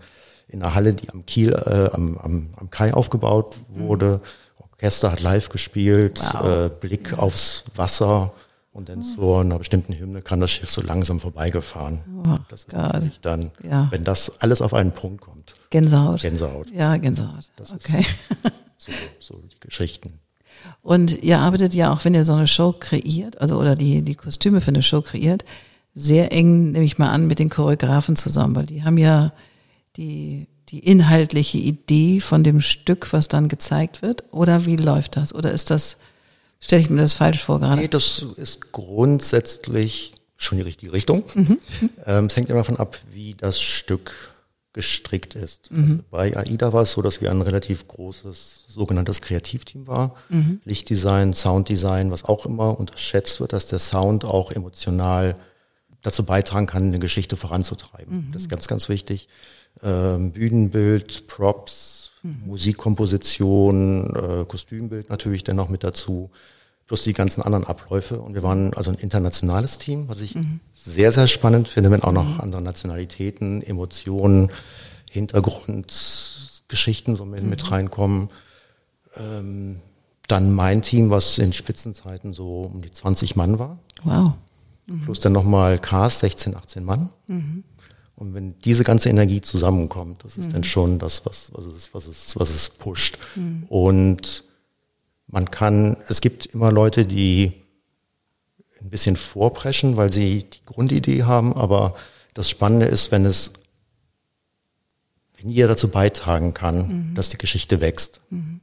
[0.48, 4.20] in einer Halle, die am Kiel, äh, am, am, am Kai aufgebaut wurde.
[4.22, 4.64] Mhm.
[4.72, 6.44] Orchester hat live gespielt, wow.
[6.44, 8.32] äh, Blick aufs Wasser.
[8.72, 12.02] Und dann zu einer bestimmten Hymne kann das Schiff so langsam vorbeigefahren.
[12.24, 12.80] Oh, das ist God.
[12.80, 13.88] natürlich dann, ja.
[13.90, 15.54] wenn das alles auf einen Punkt kommt.
[15.70, 16.20] Gänsehaut.
[16.20, 16.70] Gänsehaut.
[16.70, 17.50] Ja, Gänsehaut.
[17.56, 18.06] Das okay.
[18.78, 20.20] so, so die Geschichten.
[20.82, 24.14] Und ihr arbeitet ja auch, wenn ihr so eine Show kreiert, also oder die, die
[24.14, 25.44] Kostüme für eine Show kreiert,
[26.00, 29.32] sehr eng, nehme ich mal an, mit den Choreografen zusammen, weil die haben ja
[29.96, 34.24] die, die inhaltliche Idee von dem Stück, was dann gezeigt wird?
[34.30, 35.34] Oder wie läuft das?
[35.34, 35.96] Oder ist das
[36.60, 37.80] Stelle ich mir das falsch vor gerade?
[37.80, 41.24] Nee, das ist grundsätzlich schon die richtige Richtung.
[41.34, 41.58] Mhm.
[42.06, 44.12] Ähm, es hängt immer davon ab, wie das Stück
[44.72, 45.70] gestrickt ist.
[45.70, 45.82] Mhm.
[45.82, 50.14] Also bei AIDA war es so, dass wir ein relativ großes sogenanntes Kreativteam war.
[50.28, 50.60] Mhm.
[50.64, 55.36] Lichtdesign, Sounddesign, was auch immer unterschätzt wird, dass der Sound auch emotional
[56.02, 58.28] dazu beitragen kann, eine Geschichte voranzutreiben.
[58.28, 58.32] Mhm.
[58.32, 59.28] Das ist ganz, ganz wichtig.
[59.82, 62.42] Ähm, Bühnenbild, Props, Mhm.
[62.46, 66.30] Musikkomposition, äh, Kostümbild natürlich dann noch mit dazu,
[66.86, 68.20] plus die ganzen anderen Abläufe.
[68.20, 70.60] Und wir waren also ein internationales Team, was ich mhm.
[70.72, 72.40] sehr, sehr spannend finde, wenn auch noch mhm.
[72.40, 74.50] andere Nationalitäten, Emotionen,
[75.10, 77.68] Hintergrundgeschichten so mit, mit mhm.
[77.68, 78.28] reinkommen.
[79.16, 79.80] Ähm,
[80.28, 83.80] dann mein Team, was in Spitzenzeiten so um die 20 Mann war.
[84.04, 84.34] Wow.
[84.90, 85.02] Mhm.
[85.02, 87.10] Plus dann nochmal Cast, 16, 18 Mann.
[87.28, 87.64] Mhm.
[88.16, 90.52] Und wenn diese ganze Energie zusammenkommt, das ist mhm.
[90.52, 93.18] dann schon das, was, was, es, was, es, was es pusht.
[93.36, 93.64] Mhm.
[93.68, 94.44] Und
[95.26, 97.52] man kann, es gibt immer Leute, die
[98.80, 101.94] ein bisschen vorpreschen, weil sie die Grundidee haben, aber
[102.34, 103.52] das Spannende ist, wenn es,
[105.38, 107.14] wenn jeder dazu beitragen kann, mhm.
[107.14, 108.20] dass die Geschichte wächst.
[108.30, 108.60] Mhm.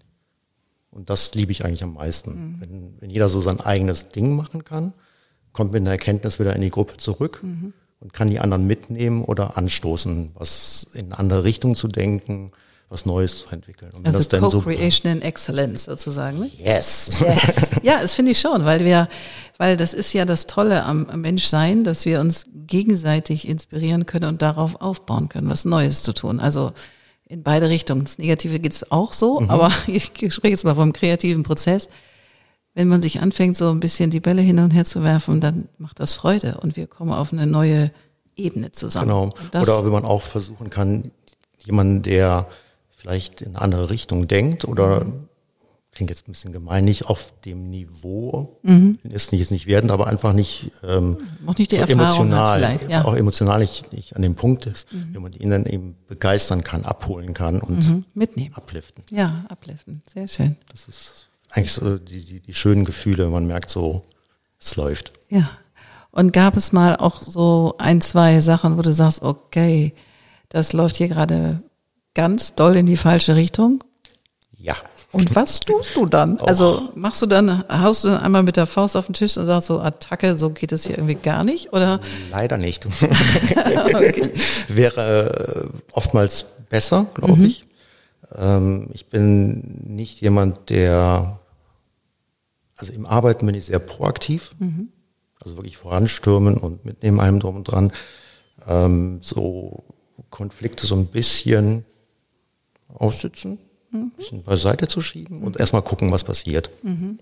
[0.91, 2.31] Und das liebe ich eigentlich am meisten.
[2.31, 2.61] Mhm.
[2.61, 4.93] Wenn, wenn jeder so sein eigenes Ding machen kann,
[5.57, 7.41] kommt mit einer Erkenntnis wieder in die Gruppe zurück.
[7.43, 12.51] Mhm und kann die anderen mitnehmen oder anstoßen, was in eine andere Richtung zu denken,
[12.89, 13.91] was Neues zu entwickeln.
[13.97, 16.39] Und also Co-Creation so, in Excellence sozusagen.
[16.39, 16.49] Ne?
[16.57, 17.21] Yes.
[17.21, 17.71] yes.
[17.83, 19.09] Ja, das finde ich schon, weil wir,
[19.57, 24.41] weil das ist ja das Tolle am Menschsein, dass wir uns gegenseitig inspirieren können und
[24.41, 26.39] darauf aufbauen können, was Neues zu tun.
[26.39, 26.71] Also
[27.27, 28.05] in beide Richtungen.
[28.05, 29.49] Das Negative geht es auch so, mhm.
[29.49, 31.89] aber ich spreche jetzt mal vom kreativen Prozess
[32.77, 35.67] wenn man sich anfängt, so ein bisschen die Bälle hin und her zu werfen, dann
[35.79, 37.91] macht das Freude und wir kommen auf eine neue
[38.35, 39.07] Ebene zusammen.
[39.07, 39.29] Genau.
[39.59, 41.09] Oder wenn man auch versuchen kann,
[41.57, 42.47] jemanden, der
[42.95, 45.27] vielleicht in eine andere Richtung denkt oder mhm.
[45.91, 48.99] klingt jetzt ein bisschen gemein, nicht auf dem Niveau, mhm.
[49.01, 52.79] ist nicht, ist nicht werden, aber einfach nicht, ähm, auch nicht die so Erfahrung emotional,
[52.87, 53.05] ja.
[53.05, 55.09] auch emotional nicht, nicht an dem Punkt ist, mhm.
[55.13, 58.05] wenn man ihn dann eben begeistern kann, abholen kann und mhm.
[58.13, 59.03] mitnehmen, abliften.
[59.09, 60.57] Ja, abliften, sehr schön.
[60.69, 63.29] Das ist eigentlich so die, die, die schönen Gefühle.
[63.29, 64.01] Man merkt so,
[64.59, 65.13] es läuft.
[65.29, 65.49] Ja.
[66.11, 69.93] Und gab es mal auch so ein, zwei Sachen, wo du sagst, okay,
[70.49, 71.61] das läuft hier gerade
[72.15, 73.83] ganz doll in die falsche Richtung?
[74.57, 74.75] Ja.
[75.11, 76.39] Und was tust du dann?
[76.39, 76.45] Oh.
[76.45, 79.45] Also machst du dann, haust du dann einmal mit der Faust auf den Tisch und
[79.45, 81.71] sagst so, Attacke, so geht es hier irgendwie gar nicht?
[81.71, 82.01] Oder?
[82.31, 82.85] Leider nicht.
[84.67, 87.45] Wäre äh, oftmals besser, glaube mhm.
[87.45, 87.66] ich.
[88.33, 91.39] Ähm, ich bin nicht jemand, der,
[92.75, 94.89] also im Arbeiten bin ich sehr proaktiv, mhm.
[95.39, 97.91] also wirklich voranstürmen und mitnehmen allem drum und dran.
[98.65, 99.83] Ähm, so
[100.29, 101.85] Konflikte so ein bisschen
[102.93, 103.59] aussitzen,
[103.91, 103.99] mhm.
[103.99, 106.69] ein bisschen beiseite zu schieben und erstmal gucken, was passiert.
[106.83, 107.19] Mhm.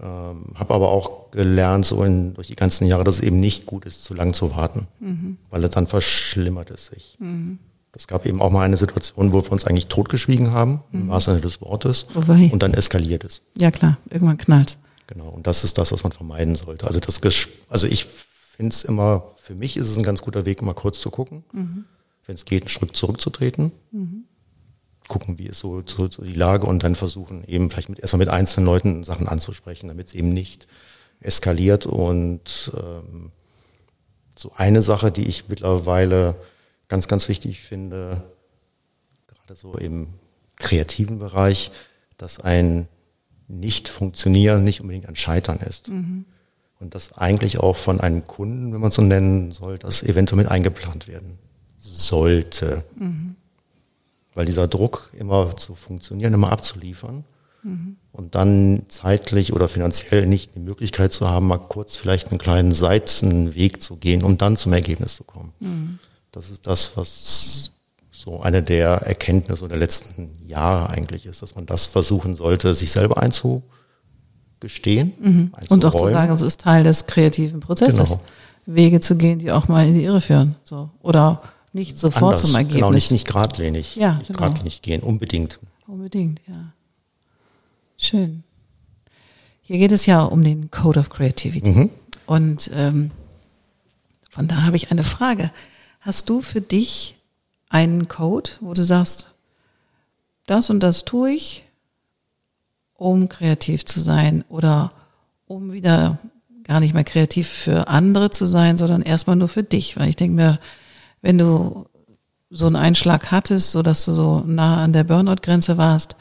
[0.00, 3.64] Ähm, habe aber auch gelernt, so in, durch die ganzen Jahre, dass es eben nicht
[3.64, 5.38] gut ist, zu lang zu warten, mhm.
[5.50, 7.16] weil es dann verschlimmert es sich.
[7.20, 7.60] Mhm.
[7.96, 11.02] Es gab eben auch mal eine Situation, wo wir uns eigentlich totgeschwiegen haben, mhm.
[11.02, 12.06] im wahrsten Sinne des Wortes.
[12.14, 12.50] Wobei.
[12.52, 13.42] Und dann eskaliert es.
[13.58, 16.86] Ja klar, irgendwann knallt Genau, und das ist das, was man vermeiden sollte.
[16.86, 17.20] Also das,
[17.68, 18.06] also ich
[18.56, 21.44] finde es immer, für mich ist es ein ganz guter Weg, mal kurz zu gucken,
[21.52, 21.84] mhm.
[22.26, 24.24] wenn es geht, einen Schritt zurückzutreten, mhm.
[25.08, 28.20] gucken, wie ist so, so, so, die Lage und dann versuchen eben vielleicht mit, erstmal
[28.20, 30.68] mit einzelnen Leuten Sachen anzusprechen, damit es eben nicht
[31.20, 31.84] eskaliert.
[31.84, 33.30] Und ähm,
[34.36, 36.34] so eine Sache, die ich mittlerweile
[36.94, 38.22] ganz, ganz wichtig finde,
[39.26, 40.14] gerade so im
[40.54, 41.72] kreativen Bereich,
[42.18, 42.86] dass ein
[43.48, 45.88] nicht funktionieren nicht unbedingt ein Scheitern ist.
[45.88, 46.24] Mhm.
[46.78, 50.52] Und das eigentlich auch von einem Kunden, wenn man so nennen soll, das eventuell mit
[50.52, 51.40] eingeplant werden
[51.78, 52.84] sollte.
[52.94, 53.34] Mhm.
[54.34, 57.24] Weil dieser Druck immer zu funktionieren, immer abzuliefern
[57.64, 57.96] mhm.
[58.12, 62.70] und dann zeitlich oder finanziell nicht die Möglichkeit zu haben, mal kurz vielleicht einen kleinen
[62.70, 65.52] Seitenweg zu gehen, um dann zum Ergebnis zu kommen.
[66.34, 67.70] Das ist das, was
[68.10, 72.90] so eine der Erkenntnisse der letzten Jahre eigentlich ist, dass man das versuchen sollte, sich
[72.90, 75.12] selber einzugestehen.
[75.20, 75.52] Mhm.
[75.68, 78.10] Und auch zu sagen, es ist Teil des kreativen Prozesses.
[78.10, 78.20] Genau.
[78.66, 80.56] Wege zu gehen, die auch mal in die Irre führen.
[80.64, 80.90] So.
[81.02, 81.40] Oder
[81.72, 82.74] nicht sofort Anders, zum Ergebnis.
[82.74, 83.94] Genau, nicht, nicht geradlinig.
[83.94, 84.38] Ja, nicht genau.
[84.38, 85.60] geradlinig gehen, unbedingt.
[85.86, 86.72] Unbedingt, ja.
[87.96, 88.42] Schön.
[89.62, 91.70] Hier geht es ja um den Code of Creativity.
[91.70, 91.90] Mhm.
[92.26, 93.12] Und ähm,
[94.30, 95.52] von da habe ich eine Frage.
[96.04, 97.16] Hast du für dich
[97.70, 99.28] einen Code, wo du sagst,
[100.46, 101.64] das und das tue ich,
[102.92, 104.92] um kreativ zu sein oder
[105.46, 106.18] um wieder
[106.64, 109.96] gar nicht mehr kreativ für andere zu sein, sondern erstmal nur für dich.
[109.96, 110.60] Weil ich denke mir,
[111.22, 111.86] wenn du
[112.50, 116.16] so einen Einschlag hattest, so dass du so nah an der Burnout-Grenze warst,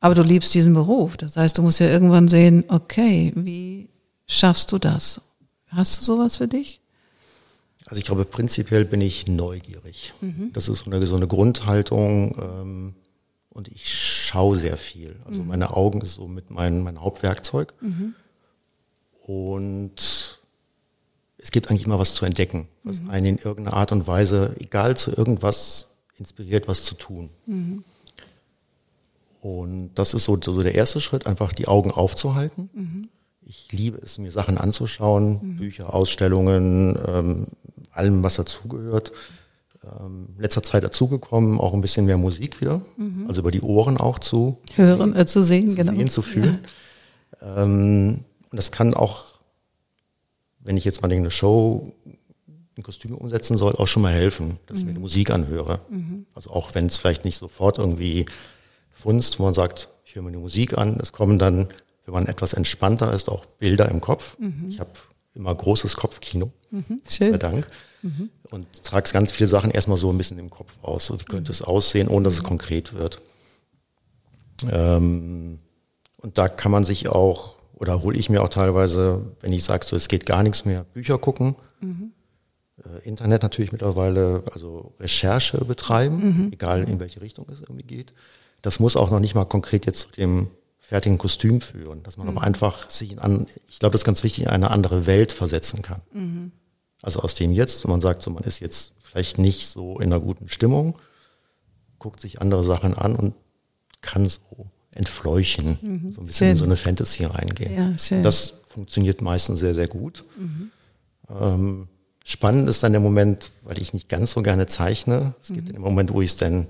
[0.00, 1.18] aber du liebst diesen Beruf.
[1.18, 3.90] Das heißt, du musst ja irgendwann sehen, okay, wie
[4.26, 5.20] schaffst du das?
[5.66, 6.80] Hast du sowas für dich?
[7.88, 10.12] Also ich glaube, prinzipiell bin ich neugierig.
[10.20, 10.50] Mhm.
[10.52, 12.94] Das ist so eine, so eine Grundhaltung ähm,
[13.48, 15.16] und ich schaue sehr viel.
[15.24, 15.48] Also mhm.
[15.48, 17.72] meine Augen ist so mit mein, mein Hauptwerkzeug.
[17.80, 18.14] Mhm.
[19.26, 20.38] Und
[21.38, 23.10] es gibt eigentlich immer was zu entdecken, was mhm.
[23.10, 27.30] einen in irgendeiner Art und Weise, egal zu irgendwas, inspiriert, was zu tun.
[27.46, 27.84] Mhm.
[29.40, 32.68] Und das ist so, so der erste Schritt, einfach die Augen aufzuhalten.
[32.74, 33.08] Mhm.
[33.46, 35.56] Ich liebe es, mir Sachen anzuschauen, mhm.
[35.56, 37.46] Bücher, Ausstellungen, ähm,
[37.90, 39.12] allem, was dazugehört.
[39.84, 43.26] Ähm, letzter Zeit dazugekommen, auch ein bisschen mehr Musik wieder, mhm.
[43.28, 45.92] also über die Ohren auch zu hören, äh, zu sehen, zu genau.
[45.92, 46.58] Sehen, zu fühlen.
[47.40, 47.62] Ja.
[47.62, 49.26] Ähm, und das kann auch,
[50.58, 51.92] wenn ich jetzt mal eine Show
[52.74, 54.80] in Kostüme umsetzen soll, auch schon mal helfen, dass mhm.
[54.80, 55.02] ich mir die mhm.
[55.02, 55.80] Musik anhöre.
[55.90, 56.26] Mhm.
[56.34, 58.26] Also auch wenn es vielleicht nicht sofort irgendwie
[58.90, 61.68] funzt, wo man sagt, ich höre mir die Musik an, es kommen dann,
[62.04, 64.38] wenn man etwas entspannter ist, auch Bilder im Kopf.
[64.38, 64.66] Mhm.
[64.68, 64.90] Ich habe
[65.38, 67.00] immer großes Kopfkino, mhm.
[67.08, 67.32] Schön.
[67.32, 67.68] sei Dank.
[68.02, 68.30] Mhm.
[68.50, 71.06] Und trage ganz viele Sachen erstmal so ein bisschen im Kopf aus.
[71.06, 73.22] So, wie könnte es aussehen, ohne dass es konkret wird.
[74.70, 75.60] Ähm,
[76.18, 79.86] und da kann man sich auch, oder hole ich mir auch teilweise, wenn ich sage,
[79.86, 81.54] so es geht gar nichts mehr, Bücher gucken.
[81.80, 82.12] Mhm.
[82.84, 86.52] Äh, Internet natürlich mittlerweile, also Recherche betreiben, mhm.
[86.52, 88.12] egal in welche Richtung es irgendwie geht.
[88.62, 90.48] Das muss auch noch nicht mal konkret jetzt zu dem
[90.88, 92.38] fertigen Kostüm führen, dass man mhm.
[92.38, 95.82] aber einfach sich an, ich glaube, das ist ganz wichtig, in eine andere Welt versetzen
[95.82, 96.00] kann.
[96.14, 96.52] Mhm.
[97.02, 100.10] Also aus dem jetzt, wenn man sagt, so man ist jetzt vielleicht nicht so in
[100.10, 100.96] einer guten Stimmung,
[101.98, 103.34] guckt sich andere Sachen an und
[104.00, 104.40] kann so
[104.94, 106.10] entfleuchen, mhm.
[106.10, 106.48] so ein bisschen schön.
[106.48, 107.76] in so eine Fantasy reingehen.
[107.76, 108.22] Ja, schön.
[108.22, 110.24] Das funktioniert meistens sehr, sehr gut.
[110.38, 110.70] Mhm.
[111.28, 111.88] Ähm,
[112.24, 115.34] spannend ist dann der Moment, weil ich nicht ganz so gerne zeichne.
[115.42, 115.72] Es gibt mhm.
[115.72, 116.66] den Moment, wo ich es dann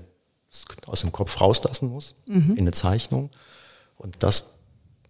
[0.87, 2.51] aus dem Kopf rauslassen muss, mhm.
[2.51, 3.29] in eine Zeichnung.
[3.99, 4.55] Und das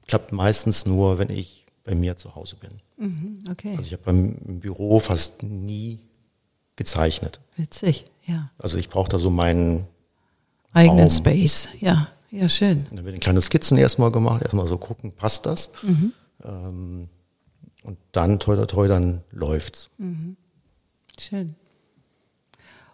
[0.08, 2.72] klappt meistens nur, wenn ich bei mir zu Hause bin.
[2.98, 3.76] Mhm, okay.
[3.78, 6.00] Also ich habe beim Büro fast nie
[6.76, 7.40] gezeichnet.
[7.56, 8.52] Witzig, ja.
[8.58, 9.88] Also ich brauche da so meinen
[10.74, 11.10] eigenen Raum.
[11.10, 12.10] Space, ja.
[12.32, 12.86] Ja, schön.
[12.92, 15.72] dann werden kleine Skizzen erstmal gemacht, erstmal so gucken, passt das?
[15.82, 16.14] Mhm.
[16.44, 17.10] Ähm,
[17.84, 19.90] und dann, toi, toi, toi, dann läuft's.
[19.98, 20.38] Mhm.
[21.20, 21.56] Schön.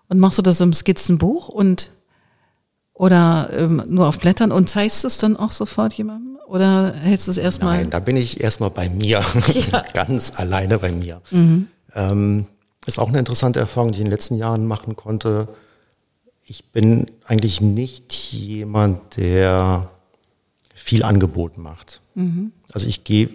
[0.08, 1.92] Und machst du das im Skizzenbuch und
[2.96, 6.38] oder ähm, nur auf Blättern und zeigst du es dann auch sofort jemandem?
[6.48, 7.78] Oder hältst du es erstmal?
[7.78, 9.22] Nein, da bin ich erstmal bei mir,
[9.72, 9.84] ja.
[9.94, 11.22] ganz alleine bei mir.
[11.30, 11.68] Mhm.
[11.94, 12.46] Ähm,
[12.86, 15.50] ist auch eine interessante Erfahrung, die ich in den letzten Jahren machen konnte.
[16.46, 19.90] Ich bin eigentlich nicht jemand, der
[20.74, 22.02] viel Angebot macht.
[22.14, 22.54] Mhm.
[22.72, 23.30] Also ich gehe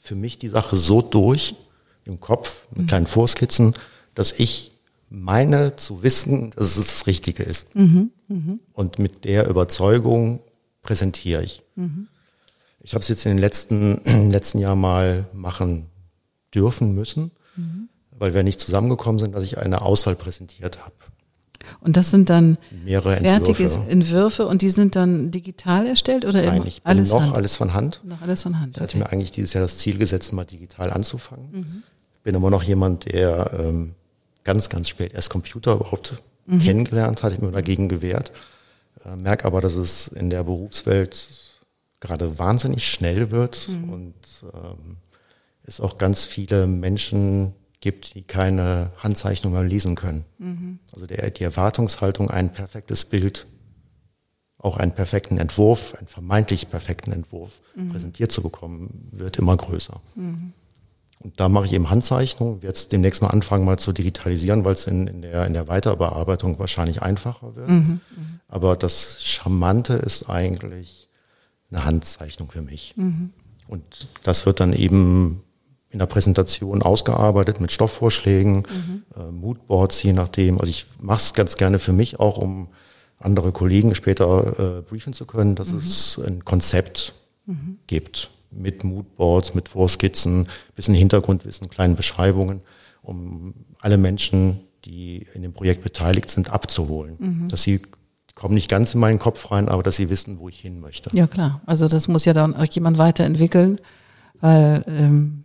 [0.00, 1.56] für mich die Sache so durch
[2.04, 2.86] im Kopf mit mhm.
[2.86, 3.74] kleinen Vorskizzen,
[4.14, 4.70] dass ich
[5.14, 7.74] meine zu wissen, dass es das Richtige ist.
[7.74, 8.58] Mhm, mh.
[8.72, 10.40] Und mit der Überzeugung
[10.82, 11.62] präsentiere ich.
[11.76, 12.08] Mhm.
[12.80, 14.00] Ich habe es jetzt in den letzten,
[14.30, 15.86] letzten Jahr mal machen
[16.54, 17.88] dürfen müssen, mhm.
[18.18, 20.94] weil wir nicht zusammengekommen sind, dass ich eine Auswahl präsentiert habe.
[21.80, 23.90] Und das sind dann mehrere fertige Entwürfe.
[23.90, 27.34] Entwürfe und die sind dann digital erstellt oder Nein, ich bin alles noch Hand?
[27.34, 28.02] alles von Hand.
[28.04, 28.76] Noch alles von Hand.
[28.76, 31.48] Ich hatte mir eigentlich dieses Jahr das Ziel gesetzt, mal digital anzufangen.
[31.52, 31.82] Mhm.
[32.22, 33.94] Bin aber noch jemand, der ähm,
[34.44, 36.60] ganz, ganz spät erst Computer überhaupt mhm.
[36.60, 38.32] kennengelernt hat, ich mir dagegen gewehrt.
[39.04, 41.28] Äh, merke aber, dass es in der Berufswelt
[42.00, 43.88] gerade wahnsinnig schnell wird mhm.
[43.90, 44.14] und
[44.52, 44.96] ähm,
[45.62, 50.24] es auch ganz viele Menschen gibt, die keine Handzeichnung mehr lesen können.
[50.38, 50.78] Mhm.
[50.92, 53.46] Also der, die Erwartungshaltung, ein perfektes Bild
[54.64, 57.90] auch einen perfekten Entwurf, einen vermeintlich perfekten Entwurf mhm.
[57.90, 60.00] präsentiert zu bekommen, wird immer größer.
[60.14, 60.54] Mhm.
[61.24, 64.74] Und da mache ich eben Handzeichnungen, werde jetzt demnächst mal anfangen, mal zu digitalisieren, weil
[64.74, 67.68] es in, in, der, in der Weiterbearbeitung wahrscheinlich einfacher wird.
[67.68, 67.74] Mhm.
[67.74, 68.00] mhm.
[68.46, 71.08] Aber das Charmante ist eigentlich
[71.70, 72.94] eine Handzeichnung für mich.
[72.96, 73.30] Mhm.
[73.66, 75.42] Und das wird dann eben
[75.88, 79.02] in der Präsentation ausgearbeitet mit Stoffvorschlägen, mhm.
[79.16, 80.60] äh, Moodboards, je nachdem.
[80.60, 82.68] Also ich mache es ganz gerne für mich auch, um
[83.18, 85.78] andere Kollegen später äh, briefen zu können, dass mhm.
[85.78, 87.14] es ein Konzept
[87.46, 87.78] mhm.
[87.86, 92.62] gibt mit Moodboards, mit Vorskizzen, bisschen Hintergrundwissen, kleinen Beschreibungen,
[93.02, 97.16] um alle Menschen, die in dem Projekt beteiligt sind, abzuholen.
[97.18, 97.48] Mhm.
[97.48, 97.80] Dass sie
[98.34, 101.10] kommen nicht ganz in meinen Kopf rein, aber dass sie wissen, wo ich hin möchte.
[101.12, 103.80] Ja klar, also das muss ja dann auch jemand weiterentwickeln,
[104.40, 105.44] weil ähm,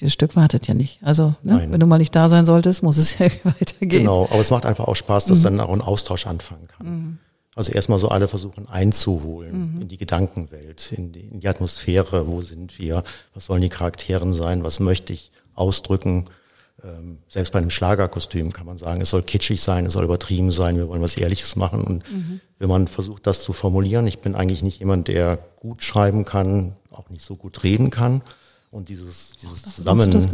[0.00, 0.98] dieses Stück wartet ja nicht.
[1.02, 3.88] Also ne, wenn du mal nicht da sein solltest, muss es ja weitergehen.
[3.88, 5.44] Genau, aber es macht einfach auch Spaß, dass mhm.
[5.44, 6.86] dann auch ein Austausch anfangen kann.
[6.86, 7.18] Mhm.
[7.54, 9.82] Also erstmal so alle versuchen einzuholen mhm.
[9.82, 13.02] in die Gedankenwelt, in die, in die, Atmosphäre, wo sind wir,
[13.34, 16.24] was sollen die Charakteren sein, was möchte ich ausdrücken.
[16.82, 20.50] Ähm, selbst bei einem Schlagerkostüm kann man sagen, es soll kitschig sein, es soll übertrieben
[20.50, 21.84] sein, wir wollen was Ehrliches machen.
[21.84, 22.40] Und mhm.
[22.58, 26.76] wenn man versucht, das zu formulieren, ich bin eigentlich nicht jemand, der gut schreiben kann,
[26.90, 28.22] auch nicht so gut reden kann.
[28.70, 30.30] Und dieses, dieses, Zusammen, dieses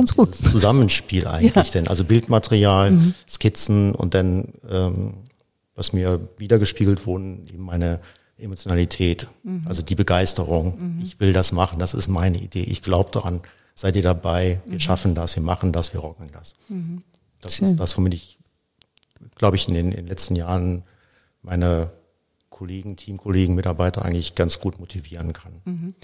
[0.52, 1.72] Zusammenspiel eigentlich, ja.
[1.72, 3.14] denn also Bildmaterial, mhm.
[3.28, 5.14] Skizzen und dann ähm,
[5.78, 8.00] was mir wiedergespiegelt wurden, eben meine
[8.36, 9.62] Emotionalität, mhm.
[9.66, 10.96] also die Begeisterung.
[10.96, 11.02] Mhm.
[11.02, 12.62] Ich will das machen, das ist meine Idee.
[12.62, 13.40] Ich glaube daran,
[13.76, 14.80] seid ihr dabei, wir mhm.
[14.80, 16.56] schaffen das, wir machen das, wir rocken das.
[16.68, 17.02] Mhm.
[17.40, 17.68] Das Schön.
[17.68, 18.38] ist das, womit ich,
[19.36, 20.82] glaube ich, in den, in den letzten Jahren
[21.42, 21.90] meine
[22.50, 25.62] Kollegen, Teamkollegen, Mitarbeiter eigentlich ganz gut motivieren kann.
[25.64, 25.94] Mhm.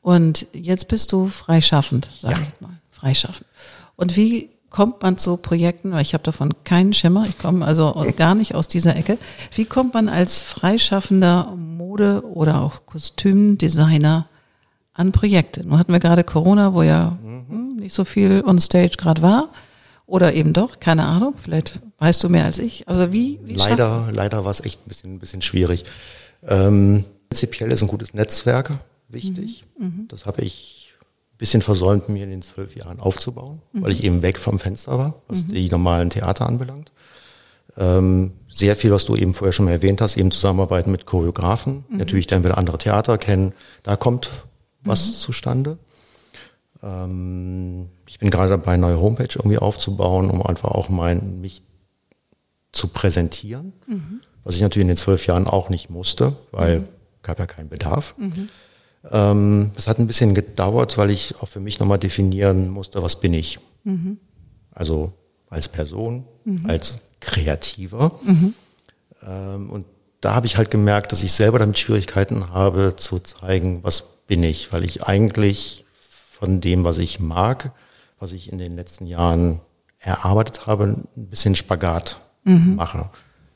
[0.00, 2.46] Und jetzt bist du freischaffend, sage ja.
[2.50, 2.80] ich mal.
[2.90, 3.46] Freischaffend.
[3.94, 8.04] Und wie kommt man zu Projekten, weil ich habe davon keinen Schimmer, ich komme also
[8.16, 9.18] gar nicht aus dieser Ecke.
[9.54, 14.28] Wie kommt man als freischaffender Mode- oder auch Kostümdesigner
[14.92, 15.66] an Projekte?
[15.66, 17.76] Nun hatten wir gerade Corona, wo ja mhm.
[17.76, 19.48] nicht so viel on stage gerade war.
[20.06, 22.88] Oder eben doch, keine Ahnung, vielleicht weißt du mehr als ich.
[22.88, 25.84] Also wie, wie Leider, leider war es echt ein bisschen, ein bisschen schwierig.
[26.46, 28.78] Ähm, prinzipiell ist ein gutes Netzwerk
[29.08, 29.64] wichtig.
[29.78, 29.84] Mhm.
[29.84, 30.08] mhm.
[30.08, 30.77] Das habe ich
[31.38, 33.82] bisschen versäumt, mir in den zwölf Jahren aufzubauen, mhm.
[33.82, 35.54] weil ich eben weg vom Fenster war, was mhm.
[35.54, 36.92] die normalen Theater anbelangt.
[37.76, 41.84] Ähm, sehr viel, was du eben vorher schon mal erwähnt hast, eben Zusammenarbeiten mit Choreografen,
[41.88, 41.96] mhm.
[41.96, 44.30] natürlich dann wieder andere Theater kennen, da kommt
[44.82, 45.12] was mhm.
[45.12, 45.78] zustande.
[46.82, 51.62] Ähm, ich bin gerade dabei, eine neue Homepage irgendwie aufzubauen, um einfach auch mein, mich
[52.72, 54.20] zu präsentieren, mhm.
[54.42, 56.88] was ich natürlich in den zwölf Jahren auch nicht musste, weil mhm.
[57.22, 58.16] gab ja keinen Bedarf.
[59.10, 63.20] Ähm, es hat ein bisschen gedauert, weil ich auch für mich nochmal definieren musste, was
[63.20, 63.58] bin ich.
[63.84, 64.18] Mhm.
[64.72, 65.12] Also
[65.48, 66.68] als Person, mhm.
[66.68, 68.18] als Kreativer.
[68.24, 68.54] Mhm.
[69.22, 69.86] Ähm, und
[70.20, 74.42] da habe ich halt gemerkt, dass ich selber damit Schwierigkeiten habe zu zeigen, was bin
[74.42, 75.84] ich, weil ich eigentlich
[76.30, 77.72] von dem, was ich mag,
[78.18, 79.60] was ich in den letzten Jahren
[79.98, 82.76] erarbeitet habe, ein bisschen Spagat mhm.
[82.76, 83.10] mache.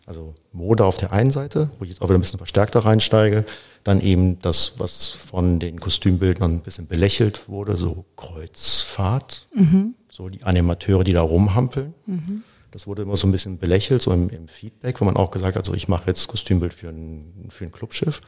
[0.05, 3.45] Also Mode auf der einen Seite, wo ich jetzt auch wieder ein bisschen verstärkter reinsteige,
[3.85, 9.95] dann eben das, was von den Kostümbildnern ein bisschen belächelt wurde, so Kreuzfahrt, mhm.
[10.11, 11.95] so die Animateure, die da rumhampeln.
[12.07, 12.43] Mhm.
[12.73, 15.57] Das wurde immer so ein bisschen belächelt, so im, im, Feedback, wo man auch gesagt
[15.57, 18.21] hat, so ich mache jetzt Kostümbild für ein, für ein Clubschiff.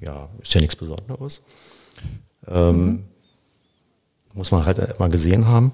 [0.00, 1.42] Ja, ist ja nichts Besonderes.
[2.48, 3.04] Ähm, mhm.
[4.32, 5.72] Muss man halt immer gesehen haben.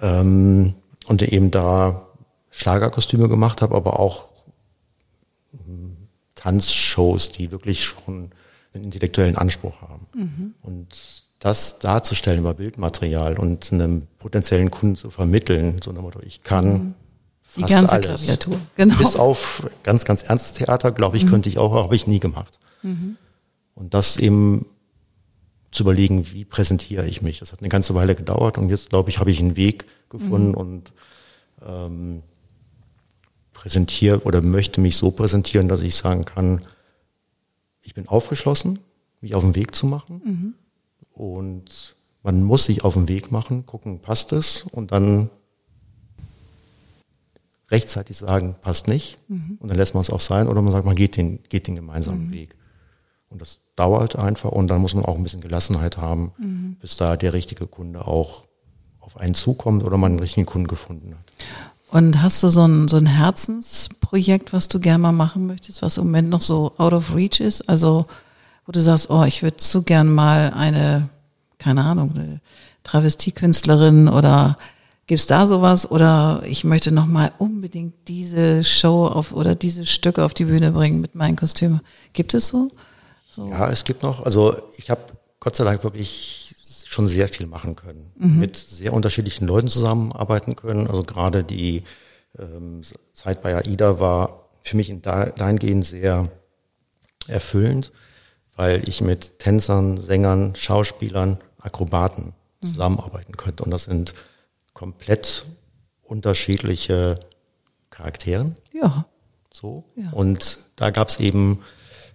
[0.00, 0.74] Ähm,
[1.08, 2.06] und eben da
[2.50, 4.31] Schlagerkostüme gemacht habe, aber auch
[6.34, 8.30] Tanzshows, die wirklich schon
[8.74, 10.06] einen intellektuellen Anspruch haben.
[10.14, 10.54] Mhm.
[10.62, 10.88] Und
[11.38, 16.72] das darzustellen über Bildmaterial und einem potenziellen Kunden zu vermitteln, so nach Motto, ich kann
[16.72, 16.94] mhm.
[17.56, 18.06] Die ganze alles.
[18.06, 18.96] Klaviatur, genau.
[18.96, 21.30] Bis auf ganz, ganz ernstes Theater, glaube ich, mhm.
[21.30, 22.58] könnte ich auch, habe ich nie gemacht.
[22.82, 23.16] Mhm.
[23.74, 24.66] Und das eben
[25.70, 27.40] zu überlegen, wie präsentiere ich mich.
[27.40, 30.48] Das hat eine ganze Weile gedauert und jetzt, glaube ich, habe ich einen Weg gefunden
[30.48, 30.54] mhm.
[30.54, 30.92] und
[31.66, 32.22] ähm,
[33.52, 36.62] präsentiere oder möchte mich so präsentieren, dass ich sagen kann,
[37.82, 38.78] ich bin aufgeschlossen,
[39.20, 40.20] mich auf den Weg zu machen.
[40.24, 40.54] Mhm.
[41.12, 45.30] Und man muss sich auf den Weg machen, gucken, passt es und dann
[47.70, 49.16] rechtzeitig sagen, passt nicht.
[49.28, 49.56] Mhm.
[49.58, 51.76] Und dann lässt man es auch sein oder man sagt, man geht den, geht den
[51.76, 52.32] gemeinsamen mhm.
[52.32, 52.54] Weg.
[53.28, 56.76] Und das dauert einfach und dann muss man auch ein bisschen Gelassenheit haben, mhm.
[56.80, 58.44] bis da der richtige Kunde auch
[59.00, 61.24] auf einen zukommt oder man einen richtigen Kunden gefunden hat.
[61.92, 65.98] Und hast du so ein, so ein Herzensprojekt, was du gerne mal machen möchtest, was
[65.98, 67.68] im Moment noch so out of reach ist?
[67.68, 68.06] Also,
[68.66, 71.08] wo du sagst, oh, ich würde zu gern mal eine,
[71.58, 72.40] keine Ahnung, eine
[72.82, 74.56] Travestiekünstlerin oder
[75.06, 80.32] Gibt's da sowas oder ich möchte nochmal unbedingt diese Show auf oder diese Stücke auf
[80.32, 81.80] die Bühne bringen mit meinen Kostümen?
[82.12, 82.70] Gibt es so?
[83.28, 83.48] so?
[83.48, 84.24] Ja, es gibt noch.
[84.24, 85.02] Also ich habe
[85.38, 86.41] Gott sei Dank wirklich
[86.92, 88.38] schon sehr viel machen können, mhm.
[88.38, 90.86] mit sehr unterschiedlichen Leuten zusammenarbeiten können.
[90.86, 91.84] Also gerade die
[92.38, 92.82] ähm,
[93.14, 96.30] Zeit bei AIDA war für mich dahingehend sehr
[97.26, 97.92] erfüllend,
[98.56, 102.66] weil ich mit Tänzern, Sängern, Schauspielern, Akrobaten mhm.
[102.66, 103.64] zusammenarbeiten könnte.
[103.64, 104.14] Und das sind
[104.74, 105.46] komplett
[106.02, 107.18] unterschiedliche
[107.90, 108.56] Charakteren.
[108.72, 109.06] Ja.
[109.52, 109.84] So.
[109.96, 110.10] Ja.
[110.10, 111.60] Und da gab es eben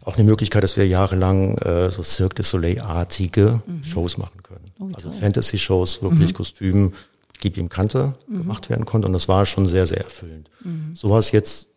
[0.03, 3.83] auch eine Möglichkeit, dass wir jahrelang äh, so Cirque du Soleil-artige mhm.
[3.83, 4.66] Shows machen können.
[4.79, 6.35] Oh, also Fantasy-Shows, wirklich mhm.
[6.35, 6.93] Kostümen,
[7.39, 8.37] gib ihm Kante mhm.
[8.37, 9.07] gemacht werden konnte.
[9.07, 10.49] Und das war schon sehr, sehr erfüllend.
[10.63, 10.95] Mhm.
[10.95, 11.69] So war es jetzt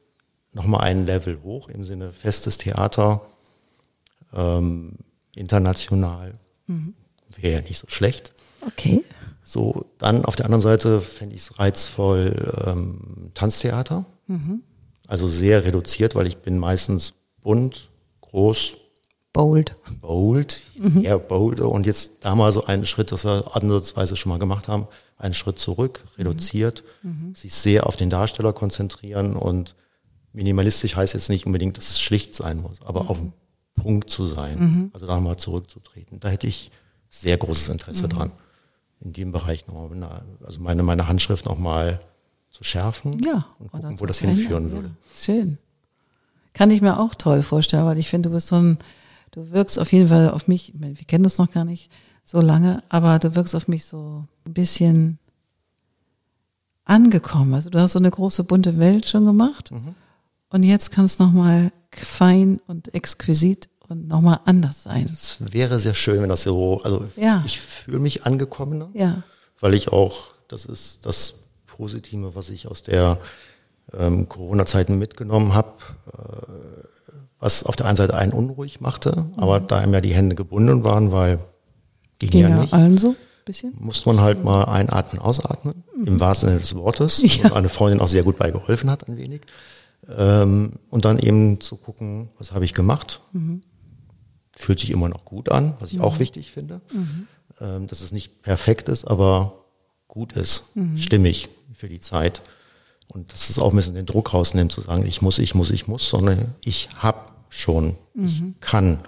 [0.52, 3.22] nochmal ein Level hoch im Sinne festes Theater,
[4.34, 4.96] ähm,
[5.34, 6.32] international.
[6.66, 6.94] Mhm.
[7.36, 8.32] Wäre ja nicht so schlecht.
[8.66, 9.04] Okay.
[9.44, 14.04] So, dann auf der anderen Seite fände ich es reizvoll ähm, Tanztheater.
[14.26, 14.62] Mhm.
[15.06, 17.88] Also sehr reduziert, weil ich bin meistens bunt,
[18.20, 18.76] groß.
[19.32, 19.76] Bold.
[20.00, 21.02] Bold, mhm.
[21.02, 21.60] sehr bold.
[21.60, 25.34] Und jetzt da mal so einen Schritt, das wir ansatzweise schon mal gemacht haben, einen
[25.34, 27.34] Schritt zurück, reduziert, mhm.
[27.34, 29.76] sich sehr auf den Darsteller konzentrieren und
[30.32, 33.08] minimalistisch heißt jetzt nicht unbedingt, dass es schlicht sein muss, aber mhm.
[33.08, 33.32] auf den
[33.76, 34.90] Punkt zu sein, mhm.
[34.92, 36.20] also da mal zurückzutreten.
[36.20, 36.70] Da hätte ich
[37.08, 38.10] sehr großes Interesse mhm.
[38.10, 38.32] dran
[39.00, 42.00] in dem Bereich nochmal, also meine, meine Handschrift nochmal
[42.50, 44.90] zu schärfen ja, und gucken, wo das hinführen würde.
[45.18, 45.58] Schön.
[46.52, 48.78] Kann ich mir auch toll vorstellen, weil ich finde, du bist so ein,
[49.30, 51.90] du wirkst auf jeden Fall auf mich, wir kennen das noch gar nicht
[52.24, 55.18] so lange, aber du wirkst auf mich so ein bisschen
[56.84, 57.54] angekommen.
[57.54, 59.94] Also du hast so eine große bunte Welt schon gemacht mhm.
[60.50, 65.08] und jetzt kann es nochmal fein und exquisit und nochmal anders sein.
[65.12, 67.42] Es wäre sehr schön, wenn das so, also ja.
[67.44, 69.22] ich fühle mich angekommener, ja.
[69.58, 71.34] weil ich auch, das ist das
[71.66, 73.18] Positive, was ich aus der
[73.92, 75.74] ähm, Corona-Zeiten mitgenommen habe,
[76.12, 76.89] äh,
[77.40, 80.84] was auf der einen Seite einen unruhig machte, aber da einem ja die Hände gebunden
[80.84, 81.38] waren, weil
[82.18, 82.72] ging, ging ja nicht.
[82.72, 83.16] Allen so
[83.46, 83.74] bisschen?
[83.80, 86.06] Musste man halt mal einatmen, ausatmen, mhm.
[86.06, 87.22] im wahrsten Sinne des Wortes.
[87.42, 87.46] Ja.
[87.46, 89.40] Und eine Freundin auch sehr gut bei geholfen hat, ein wenig.
[90.06, 93.20] Ähm, und dann eben zu gucken, was habe ich gemacht?
[93.32, 93.62] Mhm
[94.60, 96.04] fühlt sich immer noch gut an, was ich mhm.
[96.04, 96.80] auch wichtig finde.
[96.92, 97.26] Mhm.
[97.60, 99.64] Ähm, dass es nicht perfekt ist, aber
[100.08, 100.96] gut ist, mhm.
[100.96, 102.42] stimmig für die Zeit.
[103.08, 105.70] Und dass es auch ein bisschen den Druck rausnimmt, zu sagen, ich muss, ich muss,
[105.70, 108.54] ich muss, sondern ich habe schon, ich mhm.
[108.60, 109.00] kann.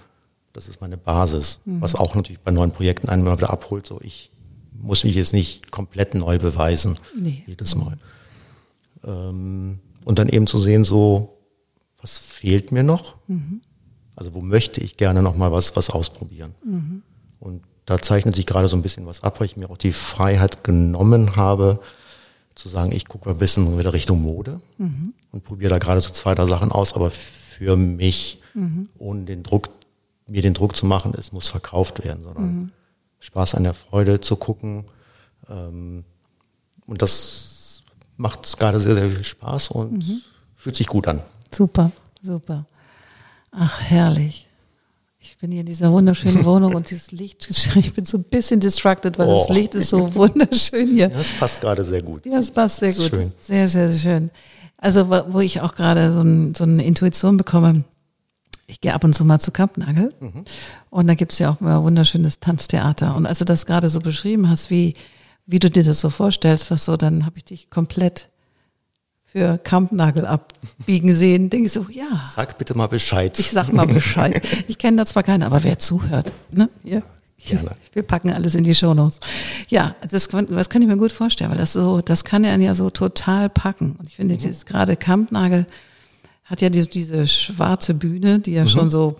[0.51, 1.81] Das ist meine Basis, mhm.
[1.81, 3.87] was auch natürlich bei neuen Projekten einen mal wieder abholt.
[3.87, 4.29] So, ich
[4.71, 7.43] muss mich jetzt nicht komplett neu beweisen, nee.
[7.47, 7.97] jedes Mal.
[9.03, 11.37] Ähm, und dann eben zu sehen, so,
[11.99, 13.15] was fehlt mir noch?
[13.27, 13.61] Mhm.
[14.15, 16.53] Also wo möchte ich gerne noch mal was, was ausprobieren?
[16.63, 17.01] Mhm.
[17.39, 19.93] Und da zeichnet sich gerade so ein bisschen was ab, weil ich mir auch die
[19.93, 21.79] Freiheit genommen habe,
[22.55, 25.13] zu sagen, ich gucke mal ein bisschen wieder Richtung Mode mhm.
[25.31, 27.11] und probiere da gerade so zwei, drei Sachen aus, aber
[27.63, 28.89] für mich, mhm.
[28.97, 29.69] ohne den Druck,
[30.27, 32.71] mir den Druck zu machen, es muss verkauft werden, sondern mhm.
[33.19, 34.85] Spaß an der Freude zu gucken.
[35.47, 36.03] Ähm,
[36.85, 37.83] und das
[38.17, 40.21] macht gerade sehr, sehr viel Spaß und mhm.
[40.55, 41.21] fühlt sich gut an.
[41.51, 41.91] Super,
[42.21, 42.65] super.
[43.51, 44.47] Ach, herrlich.
[45.19, 48.59] Ich bin hier in dieser wunderschönen Wohnung und dieses Licht, ich bin so ein bisschen
[48.59, 49.37] distracted, weil oh.
[49.37, 51.09] das Licht ist so wunderschön hier.
[51.09, 52.25] Ja, das passt gerade sehr gut.
[52.25, 53.09] Ja, es passt sehr gut.
[53.09, 53.31] Schön.
[53.39, 54.31] Sehr, sehr, sehr schön.
[54.83, 57.85] Also, wo ich auch gerade so, ein, so eine Intuition bekomme,
[58.67, 60.43] ich gehe ab und zu mal zu Kampnagel mhm.
[60.89, 63.15] und da gibt's ja auch mal wunderschönes Tanztheater.
[63.15, 64.95] Und als du das gerade so beschrieben hast, wie,
[65.45, 68.27] wie du dir das so vorstellst, was so, dann habe ich dich komplett
[69.23, 72.21] für Kampnagel abbiegen sehen, denke ich so, ja.
[72.35, 73.39] Sag bitte mal Bescheid.
[73.39, 74.45] Ich sag mal Bescheid.
[74.67, 76.67] Ich kenne da zwar keinen, aber wer zuhört, ne?
[76.83, 77.01] Ja.
[77.37, 77.75] Gerne.
[77.93, 79.19] Wir packen alles in die Shownotes.
[79.69, 82.75] Ja, das, das kann ich mir gut vorstellen, weil das so, das kann er ja
[82.75, 83.95] so total packen.
[83.99, 84.39] Und ich finde, mhm.
[84.39, 85.65] dieses gerade Kampnagel
[86.45, 88.69] hat ja diese, diese schwarze Bühne, die ja mhm.
[88.69, 89.15] schon so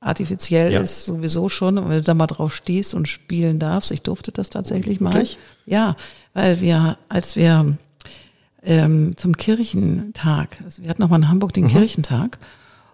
[0.00, 0.80] artifiziell ja.
[0.80, 1.78] ist, sowieso schon.
[1.78, 5.04] Und wenn du da mal drauf stehst und spielen darfst, ich durfte das tatsächlich oh,
[5.04, 5.26] mal.
[5.64, 5.96] Ja,
[6.34, 7.76] weil wir, als wir
[8.62, 10.58] ähm, zum Kirchentag.
[10.64, 11.68] Also wir hatten nochmal in Hamburg den mhm.
[11.68, 12.38] Kirchentag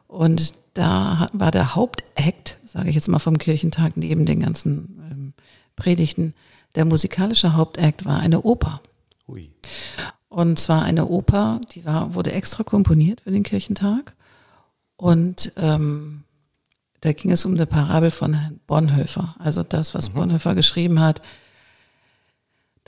[0.07, 5.33] und da war der Hauptakt, sage ich jetzt mal vom Kirchentag, neben den ganzen ähm,
[5.75, 6.35] Predigten,
[6.77, 8.81] der musikalische Hauptakt war eine Oper.
[9.27, 9.51] Ui.
[10.29, 14.15] Und zwar eine Oper, die war, wurde extra komponiert für den Kirchentag.
[14.97, 16.23] Und ähm,
[17.01, 19.35] da ging es um eine Parabel von Herrn Bonhoeffer.
[19.41, 20.15] Also das, was mhm.
[20.15, 21.23] Bonhoeffer geschrieben hat,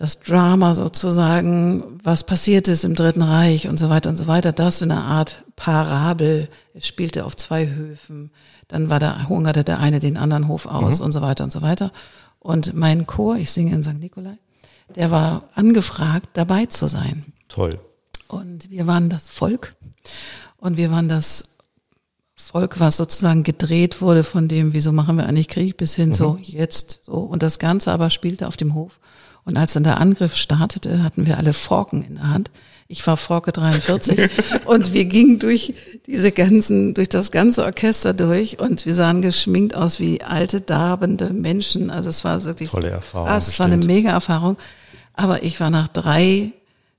[0.01, 4.51] das Drama sozusagen, was passiert ist im Dritten Reich und so weiter und so weiter,
[4.51, 6.49] das in einer Art Parabel.
[6.73, 8.31] Es spielte auf zwei Höfen,
[8.67, 11.05] dann war da, hungerte der eine den anderen Hof aus mhm.
[11.05, 11.93] und so weiter und so weiter.
[12.39, 14.01] Und mein Chor, ich singe in St.
[14.01, 14.39] Nikolai,
[14.97, 17.35] der war angefragt, dabei zu sein.
[17.49, 17.79] Toll.
[18.27, 19.75] Und wir waren das Volk
[20.57, 21.45] und wir waren das
[22.35, 26.15] Volk, was sozusagen gedreht wurde von dem, wieso machen wir eigentlich Krieg, bis hin mhm.
[26.15, 27.19] so jetzt so.
[27.19, 28.99] Und das Ganze aber spielte auf dem Hof.
[29.45, 32.51] Und als dann der Angriff startete, hatten wir alle Forken in der Hand.
[32.89, 34.31] Ich war Forke 43
[34.65, 35.75] und wir gingen durch
[36.07, 41.31] diese ganzen, durch das ganze Orchester durch und wir sahen geschminkt aus wie alte, darbende
[41.31, 41.91] Menschen.
[41.91, 43.29] Also es war wirklich tolle Erfahrung.
[43.29, 44.57] Ah, es war eine mega Erfahrung.
[45.15, 46.53] Aber ich war nach drei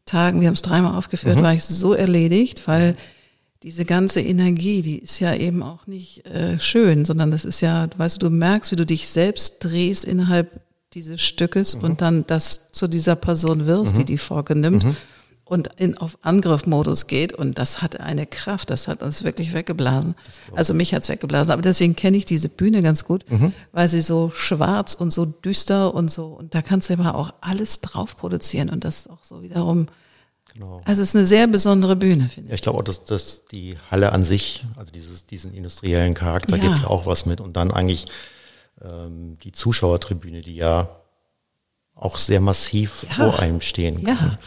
[0.06, 1.44] Tagen, wir haben es dreimal aufgeführt, mhm.
[1.44, 2.96] war ich so erledigt, weil
[3.64, 7.88] diese ganze Energie, die ist ja eben auch nicht äh, schön, sondern das ist ja,
[7.96, 10.62] weißt du, du merkst, wie du dich selbst drehst innerhalb
[10.94, 11.84] dieses Stückes mhm.
[11.84, 14.00] und dann das zu dieser Person wirst, mhm.
[14.00, 14.84] die die Forke nimmt.
[14.84, 14.96] Mhm
[15.52, 17.34] und in, auf Angriffmodus geht.
[17.34, 20.16] Und das hat eine Kraft, das hat uns wirklich weggeblasen.
[20.56, 21.52] Also mich hat's weggeblasen.
[21.52, 23.52] Aber deswegen kenne ich diese Bühne ganz gut, mhm.
[23.74, 26.28] weil sie so schwarz und so düster und so.
[26.28, 28.70] Und da kannst du immer auch alles drauf produzieren.
[28.70, 29.88] Und das auch so wiederum.
[30.54, 30.84] Genau.
[30.86, 32.52] Also es ist eine sehr besondere Bühne, finde ich.
[32.52, 36.56] Ja, ich glaube auch, dass, dass die Halle an sich, also dieses, diesen industriellen Charakter
[36.56, 36.62] ja.
[36.62, 37.42] gibt ja auch was mit.
[37.42, 38.06] Und dann eigentlich
[38.84, 40.90] ähm, die Zuschauertribüne, die ja
[41.96, 43.16] auch sehr massiv ja.
[43.16, 44.16] vor einem stehen kann.
[44.16, 44.40] Ja.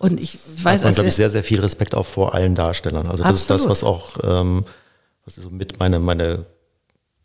[0.00, 3.06] Und ich weiß, man, glaube ich, sehr, sehr viel Respekt auch vor allen Darstellern.
[3.08, 3.40] Also das absolut.
[3.40, 4.64] ist das, was auch, ähm,
[5.24, 6.46] was ist so mit meine, meine,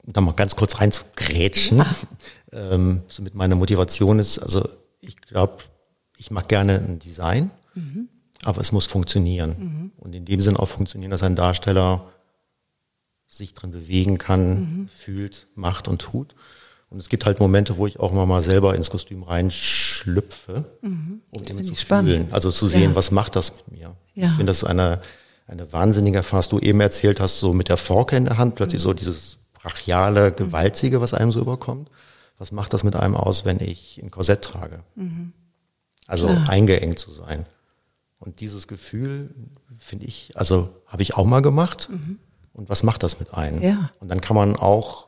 [0.05, 1.95] da mal ganz kurz rein zu grätschen, ja.
[2.51, 4.67] ähm, so mit meiner Motivation ist, also
[4.99, 5.63] ich glaube,
[6.17, 8.09] ich mag gerne ein Design, mhm.
[8.43, 9.55] aber es muss funktionieren.
[9.59, 9.91] Mhm.
[9.97, 12.07] Und in dem Sinn auch funktionieren, dass ein Darsteller
[13.37, 14.87] sich drin bewegen kann, mhm.
[14.87, 16.35] fühlt, macht und tut.
[16.89, 21.21] Und es gibt halt Momente, wo ich auch immer mal selber ins Kostüm reinschlüpfe, mhm.
[21.31, 22.11] um eben zu spannend.
[22.11, 22.95] fühlen, also zu sehen, ja.
[22.95, 23.95] was macht das mit mir.
[24.13, 24.27] Ja.
[24.27, 25.01] Ich finde das eine,
[25.47, 28.81] eine wahnsinnige Erfahrung, du eben erzählt hast, so mit der Forke in der Hand, plötzlich
[28.81, 28.83] mhm.
[28.83, 30.35] so dieses brachiale, mhm.
[30.35, 31.89] gewaltige, was einem so überkommt.
[32.37, 34.83] Was macht das mit einem aus, wenn ich ein Korsett trage?
[34.95, 35.33] Mhm.
[36.05, 36.49] Also Klar.
[36.49, 37.45] eingeengt zu sein.
[38.19, 39.33] Und dieses Gefühl,
[39.77, 41.89] finde ich, also habe ich auch mal gemacht.
[41.91, 42.19] Mhm.
[42.53, 43.61] Und was macht das mit einem?
[43.61, 43.91] Ja.
[43.99, 45.07] Und dann kann man auch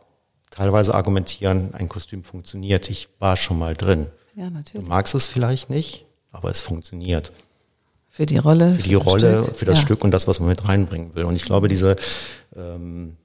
[0.49, 2.89] teilweise argumentieren, ein Kostüm funktioniert.
[2.89, 4.07] Ich war schon mal drin.
[4.35, 4.83] Ja, natürlich.
[4.83, 7.31] Du magst es vielleicht nicht, aber es funktioniert.
[8.09, 8.73] Für die Rolle.
[8.73, 9.55] Für die für Rolle, Stück.
[9.57, 9.81] für das ja.
[9.81, 11.25] Stück und das, was man mit reinbringen will.
[11.25, 11.97] Und ich glaube, diese
[12.55, 13.17] ähm,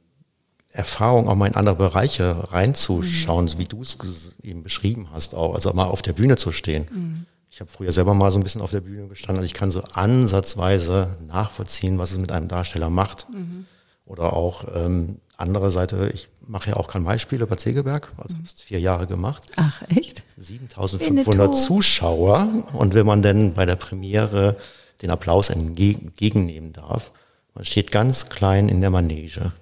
[0.73, 3.59] Erfahrung, auch mal in andere Bereiche reinzuschauen, mhm.
[3.59, 6.87] wie du es eben beschrieben hast, auch, also mal auf der Bühne zu stehen.
[6.93, 7.27] Mhm.
[7.51, 9.73] Ich habe früher selber mal so ein bisschen auf der Bühne gestanden, also ich kann
[9.73, 13.29] so ansatzweise nachvollziehen, was es mit einem Darsteller macht.
[13.33, 13.66] Mhm.
[14.11, 18.61] Oder auch ähm, andere Seite, ich mache ja auch Kanmai-Spiele bei Zegeberg, also habe es
[18.61, 19.44] vier Jahre gemacht.
[19.54, 20.24] Ach, echt?
[20.36, 22.48] 7500 Zuschauer.
[22.72, 24.56] Und wenn man denn bei der Premiere
[25.00, 27.12] den Applaus entgegennehmen darf,
[27.54, 29.52] man steht ganz klein in der Manege,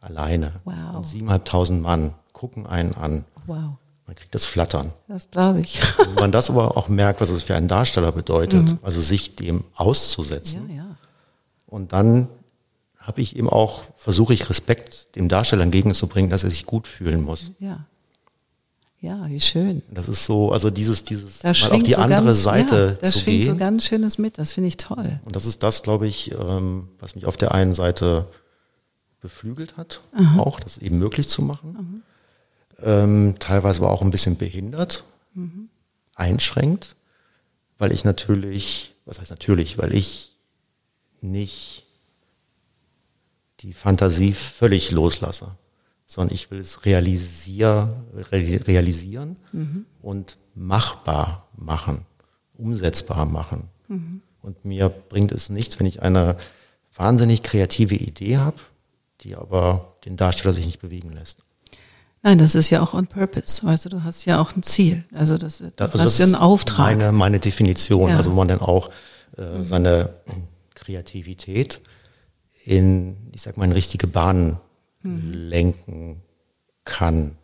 [0.00, 0.52] alleine.
[0.64, 0.96] Wow.
[0.96, 3.26] Und siebeneinhalbtausend Mann gucken einen an.
[3.44, 3.76] Wow.
[4.06, 4.94] Man kriegt das Flattern.
[5.06, 5.82] Das glaube ich.
[5.98, 8.78] wenn man das aber auch merkt, was es für einen Darsteller bedeutet, mhm.
[8.80, 10.70] also sich dem auszusetzen.
[10.70, 10.96] Ja, ja.
[11.66, 12.28] Und dann
[13.06, 17.22] habe ich eben auch, versuche ich Respekt dem Darsteller entgegenzubringen, dass er sich gut fühlen
[17.22, 17.52] muss.
[17.60, 17.86] Ja.
[19.00, 19.82] Ja, wie schön.
[19.90, 23.12] Das ist so, also dieses, dieses mal auf die so andere ganz, Seite ja, das
[23.12, 23.52] zu schwingt gehen.
[23.52, 25.20] so ganz Schönes mit, das finde ich toll.
[25.24, 28.26] Und das ist das, glaube ich, ähm, was mich auf der einen Seite
[29.20, 30.40] beflügelt hat, Aha.
[30.40, 32.02] auch das eben möglich zu machen.
[32.82, 35.04] Ähm, teilweise aber auch ein bisschen behindert,
[35.34, 35.68] mhm.
[36.14, 36.96] einschränkt,
[37.78, 40.32] weil ich natürlich, was heißt natürlich, weil ich
[41.20, 41.85] nicht
[43.60, 45.52] die Fantasie völlig loslasse,
[46.06, 49.86] sondern ich will es realisier, realisieren mhm.
[50.02, 52.04] und machbar machen,
[52.56, 53.68] umsetzbar machen.
[53.88, 54.22] Mhm.
[54.42, 56.36] Und mir bringt es nichts, wenn ich eine
[56.94, 58.58] wahnsinnig kreative Idee habe,
[59.22, 61.42] die aber den Darsteller sich nicht bewegen lässt.
[62.22, 63.64] Nein, das ist ja auch on purpose.
[63.64, 65.04] Weißt du, du hast ja auch ein Ziel.
[65.14, 66.96] Also das, du also hast ja einen Auftrag.
[66.96, 68.16] Meine, meine Definition, ja.
[68.16, 68.90] also wo man dann auch
[69.36, 70.14] äh, seine
[70.74, 71.80] Kreativität
[72.66, 74.58] in, ich sag mal, in richtige Bahnen
[75.02, 75.32] mhm.
[75.32, 76.22] lenken
[76.84, 77.36] kann.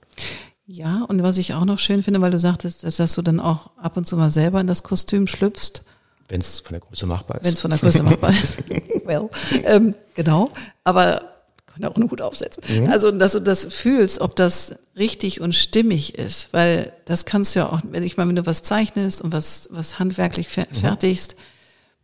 [0.67, 3.41] Ja, und was ich auch noch schön finde, weil du sagtest, dass, dass du dann
[3.41, 5.85] auch ab und zu mal selber in das Kostüm schlüpfst.
[6.29, 7.45] Wenn es von der Größe machbar ist.
[7.45, 8.59] Wenn es von der Größe machbar ist.
[9.05, 9.29] well,
[9.65, 10.51] ähm, genau.
[10.85, 11.33] Aber
[11.67, 12.63] kann auch einen Hut aufsetzen.
[12.69, 12.91] Mhm.
[12.91, 17.61] Also, dass du das fühlst, ob das richtig und stimmig ist, weil das kannst du
[17.61, 20.77] ja auch, wenn ich mal, wenn du was zeichnest und was, was handwerklich fer mhm.
[20.77, 21.37] fertigst,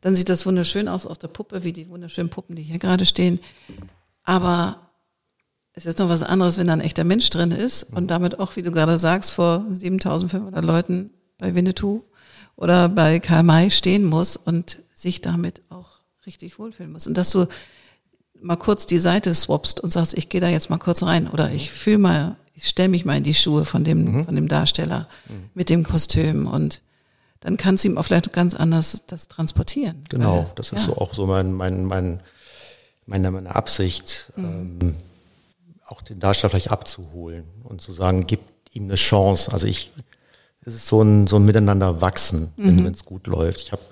[0.01, 3.07] dann sieht das wunderschön aus auf der Puppe, wie die wunderschönen Puppen, die hier gerade
[3.07, 3.40] stehen.
[4.22, 4.90] Aber
[5.72, 8.57] es ist noch was anderes, wenn da ein echter Mensch drin ist und damit auch,
[8.57, 12.03] wie du gerade sagst, vor 7500 Leuten bei Winnetou
[12.57, 17.07] oder bei Karl May stehen muss und sich damit auch richtig wohlfühlen muss.
[17.07, 17.46] Und dass du
[18.40, 21.53] mal kurz die Seite swapst und sagst, ich gehe da jetzt mal kurz rein oder
[21.53, 24.24] ich fühle mal, ich stelle mich mal in die Schuhe von dem, mhm.
[24.24, 25.51] von dem Darsteller mhm.
[25.55, 26.82] mit dem Kostüm und
[27.41, 30.05] dann kannst du ihm auch vielleicht ganz anders das transportieren.
[30.09, 30.95] Genau, weil, das ist ja.
[30.95, 32.20] so auch so mein, mein, mein,
[33.07, 34.78] meine, meine Absicht, mhm.
[34.80, 34.95] ähm,
[35.86, 38.41] auch den Darsteller vielleicht abzuholen und zu sagen, gib
[38.72, 39.53] ihm eine Chance.
[39.53, 39.93] Also ich,
[40.61, 42.86] es ist so ein, so ein Miteinander wachsen, wenn mhm.
[42.86, 43.62] es gut läuft.
[43.62, 43.82] Ich habe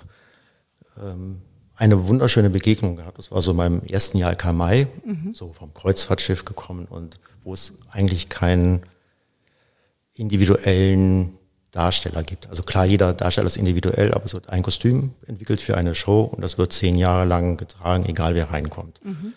[1.01, 1.41] ähm,
[1.75, 3.17] eine wunderschöne Begegnung gehabt.
[3.17, 5.33] Das war so in meinem ersten Jahr Karl May, mhm.
[5.33, 8.81] so vom Kreuzfahrtschiff gekommen und wo es eigentlich keinen
[10.13, 11.37] individuellen
[11.77, 12.49] Darsteller gibt.
[12.49, 16.21] Also klar, jeder Darsteller ist individuell, aber es wird ein Kostüm entwickelt für eine Show
[16.23, 18.99] und das wird zehn Jahre lang getragen, egal wer reinkommt.
[19.03, 19.33] Mhm.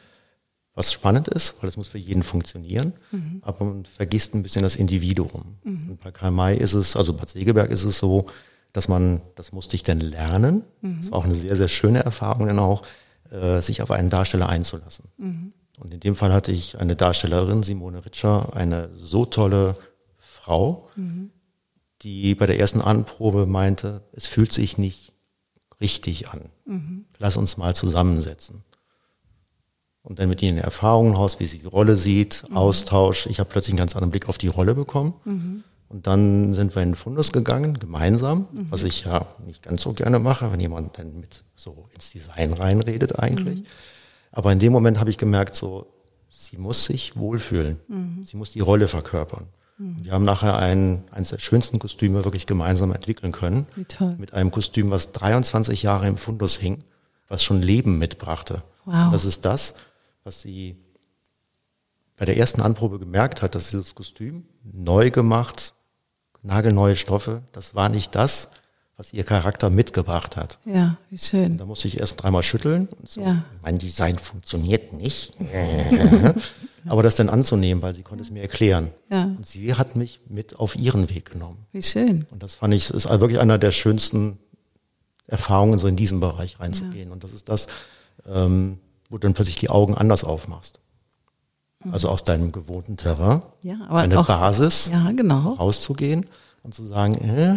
[0.75, 3.43] Was spannend ist, weil es muss für jeden funktionieren, mhm.
[3.43, 5.59] aber man vergisst ein bisschen das Individuum.
[5.65, 5.91] Mhm.
[5.91, 8.27] Und bei Karl May ist es, also Bad Segeberg ist es so,
[8.73, 11.01] dass man, das musste ich dann lernen, mhm.
[11.03, 12.83] das war auch eine sehr, sehr schöne Erfahrung dann auch,
[13.31, 15.05] äh, sich auf einen Darsteller einzulassen.
[15.19, 15.53] Mhm.
[15.79, 19.77] Und in dem Fall hatte ich eine Darstellerin, Simone Ritscher, eine so tolle
[20.19, 21.31] Frau, mhm.
[22.03, 25.13] Die bei der ersten Anprobe meinte, es fühlt sich nicht
[25.81, 26.51] richtig an.
[26.65, 27.05] Mhm.
[27.19, 28.65] Lass uns mal zusammensetzen.
[30.03, 32.57] Und dann mit ihnen Erfahrungen raus, wie sie die Rolle sieht, mhm.
[32.57, 33.27] Austausch.
[33.27, 35.15] Ich habe plötzlich einen ganz anderen Blick auf die Rolle bekommen.
[35.25, 35.65] Mhm.
[35.89, 38.67] Und dann sind wir in den Fundus gegangen, gemeinsam, mhm.
[38.71, 42.53] was ich ja nicht ganz so gerne mache, wenn jemand dann mit so ins Design
[42.53, 43.61] reinredet eigentlich.
[43.61, 43.67] Mhm.
[44.33, 45.87] Aber in dem Moment habe ich gemerkt, so,
[46.29, 47.81] sie muss sich wohlfühlen.
[47.89, 48.25] Mhm.
[48.25, 49.49] Sie muss die Rolle verkörpern.
[49.81, 50.05] Mhm.
[50.05, 53.67] Wir haben nachher ein, eines der schönsten Kostüme wirklich gemeinsam entwickeln können.
[53.75, 54.15] Wie toll.
[54.19, 56.79] Mit einem Kostüm, was 23 Jahre im Fundus hing,
[57.29, 58.63] was schon Leben mitbrachte.
[58.85, 59.13] Wow.
[59.13, 59.75] das ist das,
[60.25, 60.77] was sie
[62.17, 65.75] bei der ersten Anprobe gemerkt hat, dass dieses Kostüm neu gemacht,
[66.43, 67.43] nagelneue Stoffe.
[67.53, 68.51] Das war nicht das,
[69.01, 70.59] was ihr Charakter mitgebracht hat.
[70.67, 71.57] Ja, wie schön.
[71.57, 72.87] da musste ich erst dreimal schütteln.
[72.99, 73.45] Und so, ja.
[73.63, 75.33] Mein Design funktioniert nicht.
[76.87, 78.91] Aber das dann anzunehmen, weil sie konnte es mir erklären.
[79.11, 79.25] Ja.
[79.25, 81.65] Und sie hat mich mit auf ihren Weg genommen.
[81.73, 82.27] Wie schön.
[82.31, 84.39] Und das fand ich, ist wirklich einer der schönsten
[85.27, 87.09] Erfahrungen, so in diesen Bereich reinzugehen.
[87.09, 87.13] Ja.
[87.15, 87.69] Und das ist das,
[88.27, 90.79] ähm, wo du dann plötzlich die Augen anders aufmachst.
[91.91, 95.55] Also aus deinem gewohnten Terrain, ja, aber eine auch, Basis, ja, genau.
[95.55, 96.27] rauszugehen
[96.63, 97.57] und zu sagen, äh,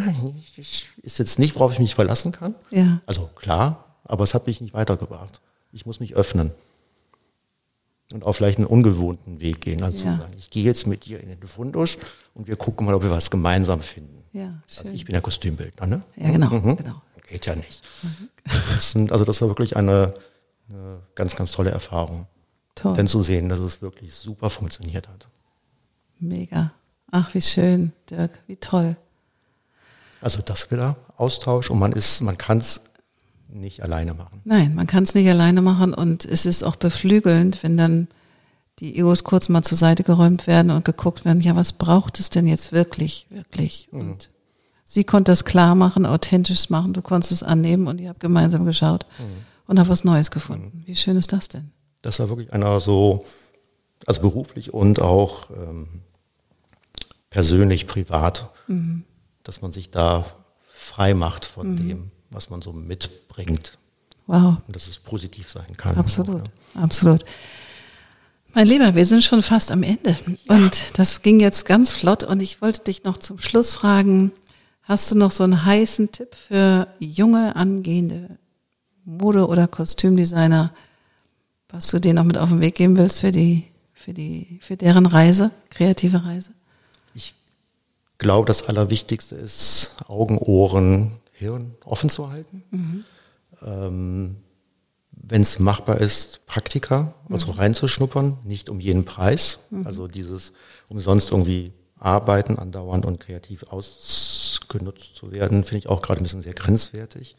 [1.02, 2.56] ist jetzt nicht, worauf ich mich verlassen kann.
[2.72, 3.02] Ja.
[3.06, 5.42] Also klar, aber es hat mich nicht weitergebracht.
[5.72, 6.52] Ich muss mich öffnen
[8.12, 9.84] und auch vielleicht einen ungewohnten Weg gehen.
[9.84, 10.12] Also ja.
[10.12, 11.98] zu sagen, ich gehe jetzt mit dir in den Fundus
[12.34, 14.24] und wir gucken mal, ob wir was gemeinsam finden.
[14.34, 16.04] Ja, also ich bin ja Kostümbildner, ne?
[16.16, 16.76] Ja, genau, mhm.
[16.76, 17.02] genau.
[17.28, 17.82] Geht ja nicht.
[18.04, 18.30] Mhm.
[18.76, 20.14] Das sind, also das war wirklich eine,
[20.70, 22.28] eine ganz, ganz tolle Erfahrung.
[22.76, 22.96] Toll.
[22.96, 25.30] Denn zu sehen, dass es wirklich super funktioniert hat.
[26.20, 26.74] Mega.
[27.16, 28.98] Ach, wie schön, Dirk, wie toll.
[30.20, 32.82] Also das wieder Austausch und man ist, man kann es
[33.48, 34.42] nicht alleine machen.
[34.46, 38.08] Nein, man kann es nicht alleine machen und es ist auch beflügelnd, wenn dann
[38.80, 42.32] die Egos kurz mal zur Seite geräumt werden und geguckt werden, ja, was braucht es
[42.32, 43.90] denn jetzt wirklich, wirklich?
[43.92, 44.00] Mhm.
[44.00, 44.32] Und
[44.84, 48.66] sie konnte das klar machen, authentisch machen, du konntest es annehmen und ihr habt gemeinsam
[48.66, 49.46] geschaut mhm.
[49.68, 50.80] und habt was Neues gefunden.
[50.80, 50.88] Mhm.
[50.88, 51.70] Wie schön ist das denn?
[52.02, 53.24] Das war wirklich einer so,
[54.08, 56.02] also beruflich und auch ähm,
[57.34, 59.04] persönlich, privat, mhm.
[59.42, 60.24] dass man sich da
[60.70, 61.88] frei macht von mhm.
[61.88, 63.80] dem, was man so mitbringt.
[64.28, 64.58] Wow.
[64.68, 65.98] Und dass es positiv sein kann.
[65.98, 66.82] Absolut, auch, ja.
[66.84, 67.26] absolut.
[68.54, 70.16] Mein Lieber, wir sind schon fast am Ende.
[70.46, 70.56] Ja.
[70.56, 72.24] Und das ging jetzt ganz flott.
[72.24, 74.32] Und ich wollte dich noch zum Schluss fragen,
[74.84, 78.38] hast du noch so einen heißen Tipp für junge, angehende
[79.06, 80.72] Mode- oder Kostümdesigner,
[81.70, 84.78] was du denen noch mit auf den Weg geben willst für die, für die, für
[84.78, 86.52] deren Reise, kreative Reise?
[88.24, 92.64] Ich glaube, das Allerwichtigste ist, Augen, Ohren, Hirn offen zu halten.
[92.72, 93.04] Mhm.
[93.62, 94.36] Ähm,
[95.12, 97.58] Wenn es machbar ist, Praktika, also mhm.
[97.58, 99.60] reinzuschnuppern, nicht um jeden Preis.
[99.72, 99.86] Mhm.
[99.86, 100.54] Also dieses
[100.88, 106.42] umsonst irgendwie arbeiten, andauernd und kreativ ausgenutzt zu werden, finde ich auch gerade ein bisschen
[106.42, 107.36] sehr grenzwertig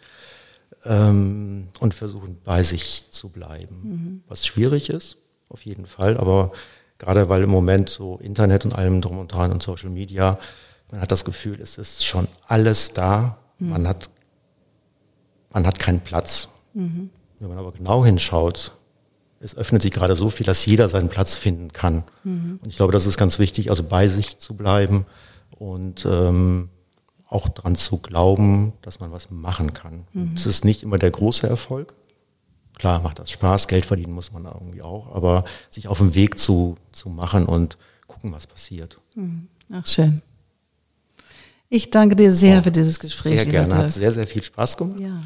[0.84, 3.80] ähm, und versuchen bei sich zu bleiben.
[3.82, 4.22] Mhm.
[4.28, 5.16] Was schwierig ist,
[5.48, 6.52] auf jeden Fall, aber
[6.98, 10.38] gerade weil im Moment so Internet und allem drum und dran und Social Media,
[10.90, 13.70] man hat das Gefühl, es ist schon alles da, mhm.
[13.70, 14.10] man hat
[15.54, 16.48] man hat keinen Platz.
[16.74, 17.10] Mhm.
[17.38, 18.72] Wenn man aber genau hinschaut,
[19.40, 22.04] es öffnet sich gerade so viel, dass jeder seinen Platz finden kann.
[22.24, 22.58] Mhm.
[22.62, 25.06] Und ich glaube, das ist ganz wichtig, also bei sich zu bleiben
[25.58, 26.70] und ähm,
[27.28, 30.06] auch dran zu glauben, dass man was machen kann.
[30.12, 30.32] Mhm.
[30.34, 31.94] Es ist nicht immer der große Erfolg.
[32.76, 36.38] Klar macht das Spaß, Geld verdienen muss man irgendwie auch, aber sich auf den Weg
[36.38, 37.78] zu, zu machen und
[38.08, 38.98] gucken, was passiert.
[39.14, 39.48] Mhm.
[39.72, 40.22] Ach, schön.
[41.74, 43.34] Ich danke dir sehr oh, für dieses Gespräch.
[43.34, 45.00] Sehr gerne, hat sehr, sehr viel Spaß gemacht.
[45.00, 45.22] Ja.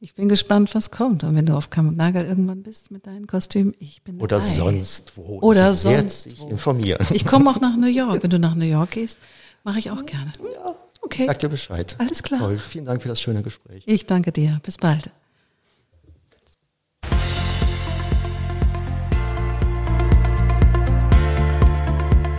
[0.00, 1.24] Ich bin gespannt, was kommt.
[1.24, 4.50] Und wenn du auf Kampnagel irgendwann bist mit deinem Kostüm, ich bin Oder dabei.
[4.50, 5.40] sonst wo.
[5.40, 6.48] Oder ich sonst wo.
[6.48, 7.04] informieren.
[7.12, 8.22] Ich komme auch nach New York.
[8.22, 9.18] Wenn du nach New York gehst,
[9.66, 10.30] Mache ich auch gerne.
[10.54, 11.24] Ja, Okay.
[11.26, 11.94] Sag dir Bescheid.
[11.98, 12.40] Alles klar.
[12.40, 12.58] Toll.
[12.58, 13.84] Vielen Dank für das schöne Gespräch.
[13.86, 14.60] Ich danke dir.
[14.62, 15.10] Bis bald.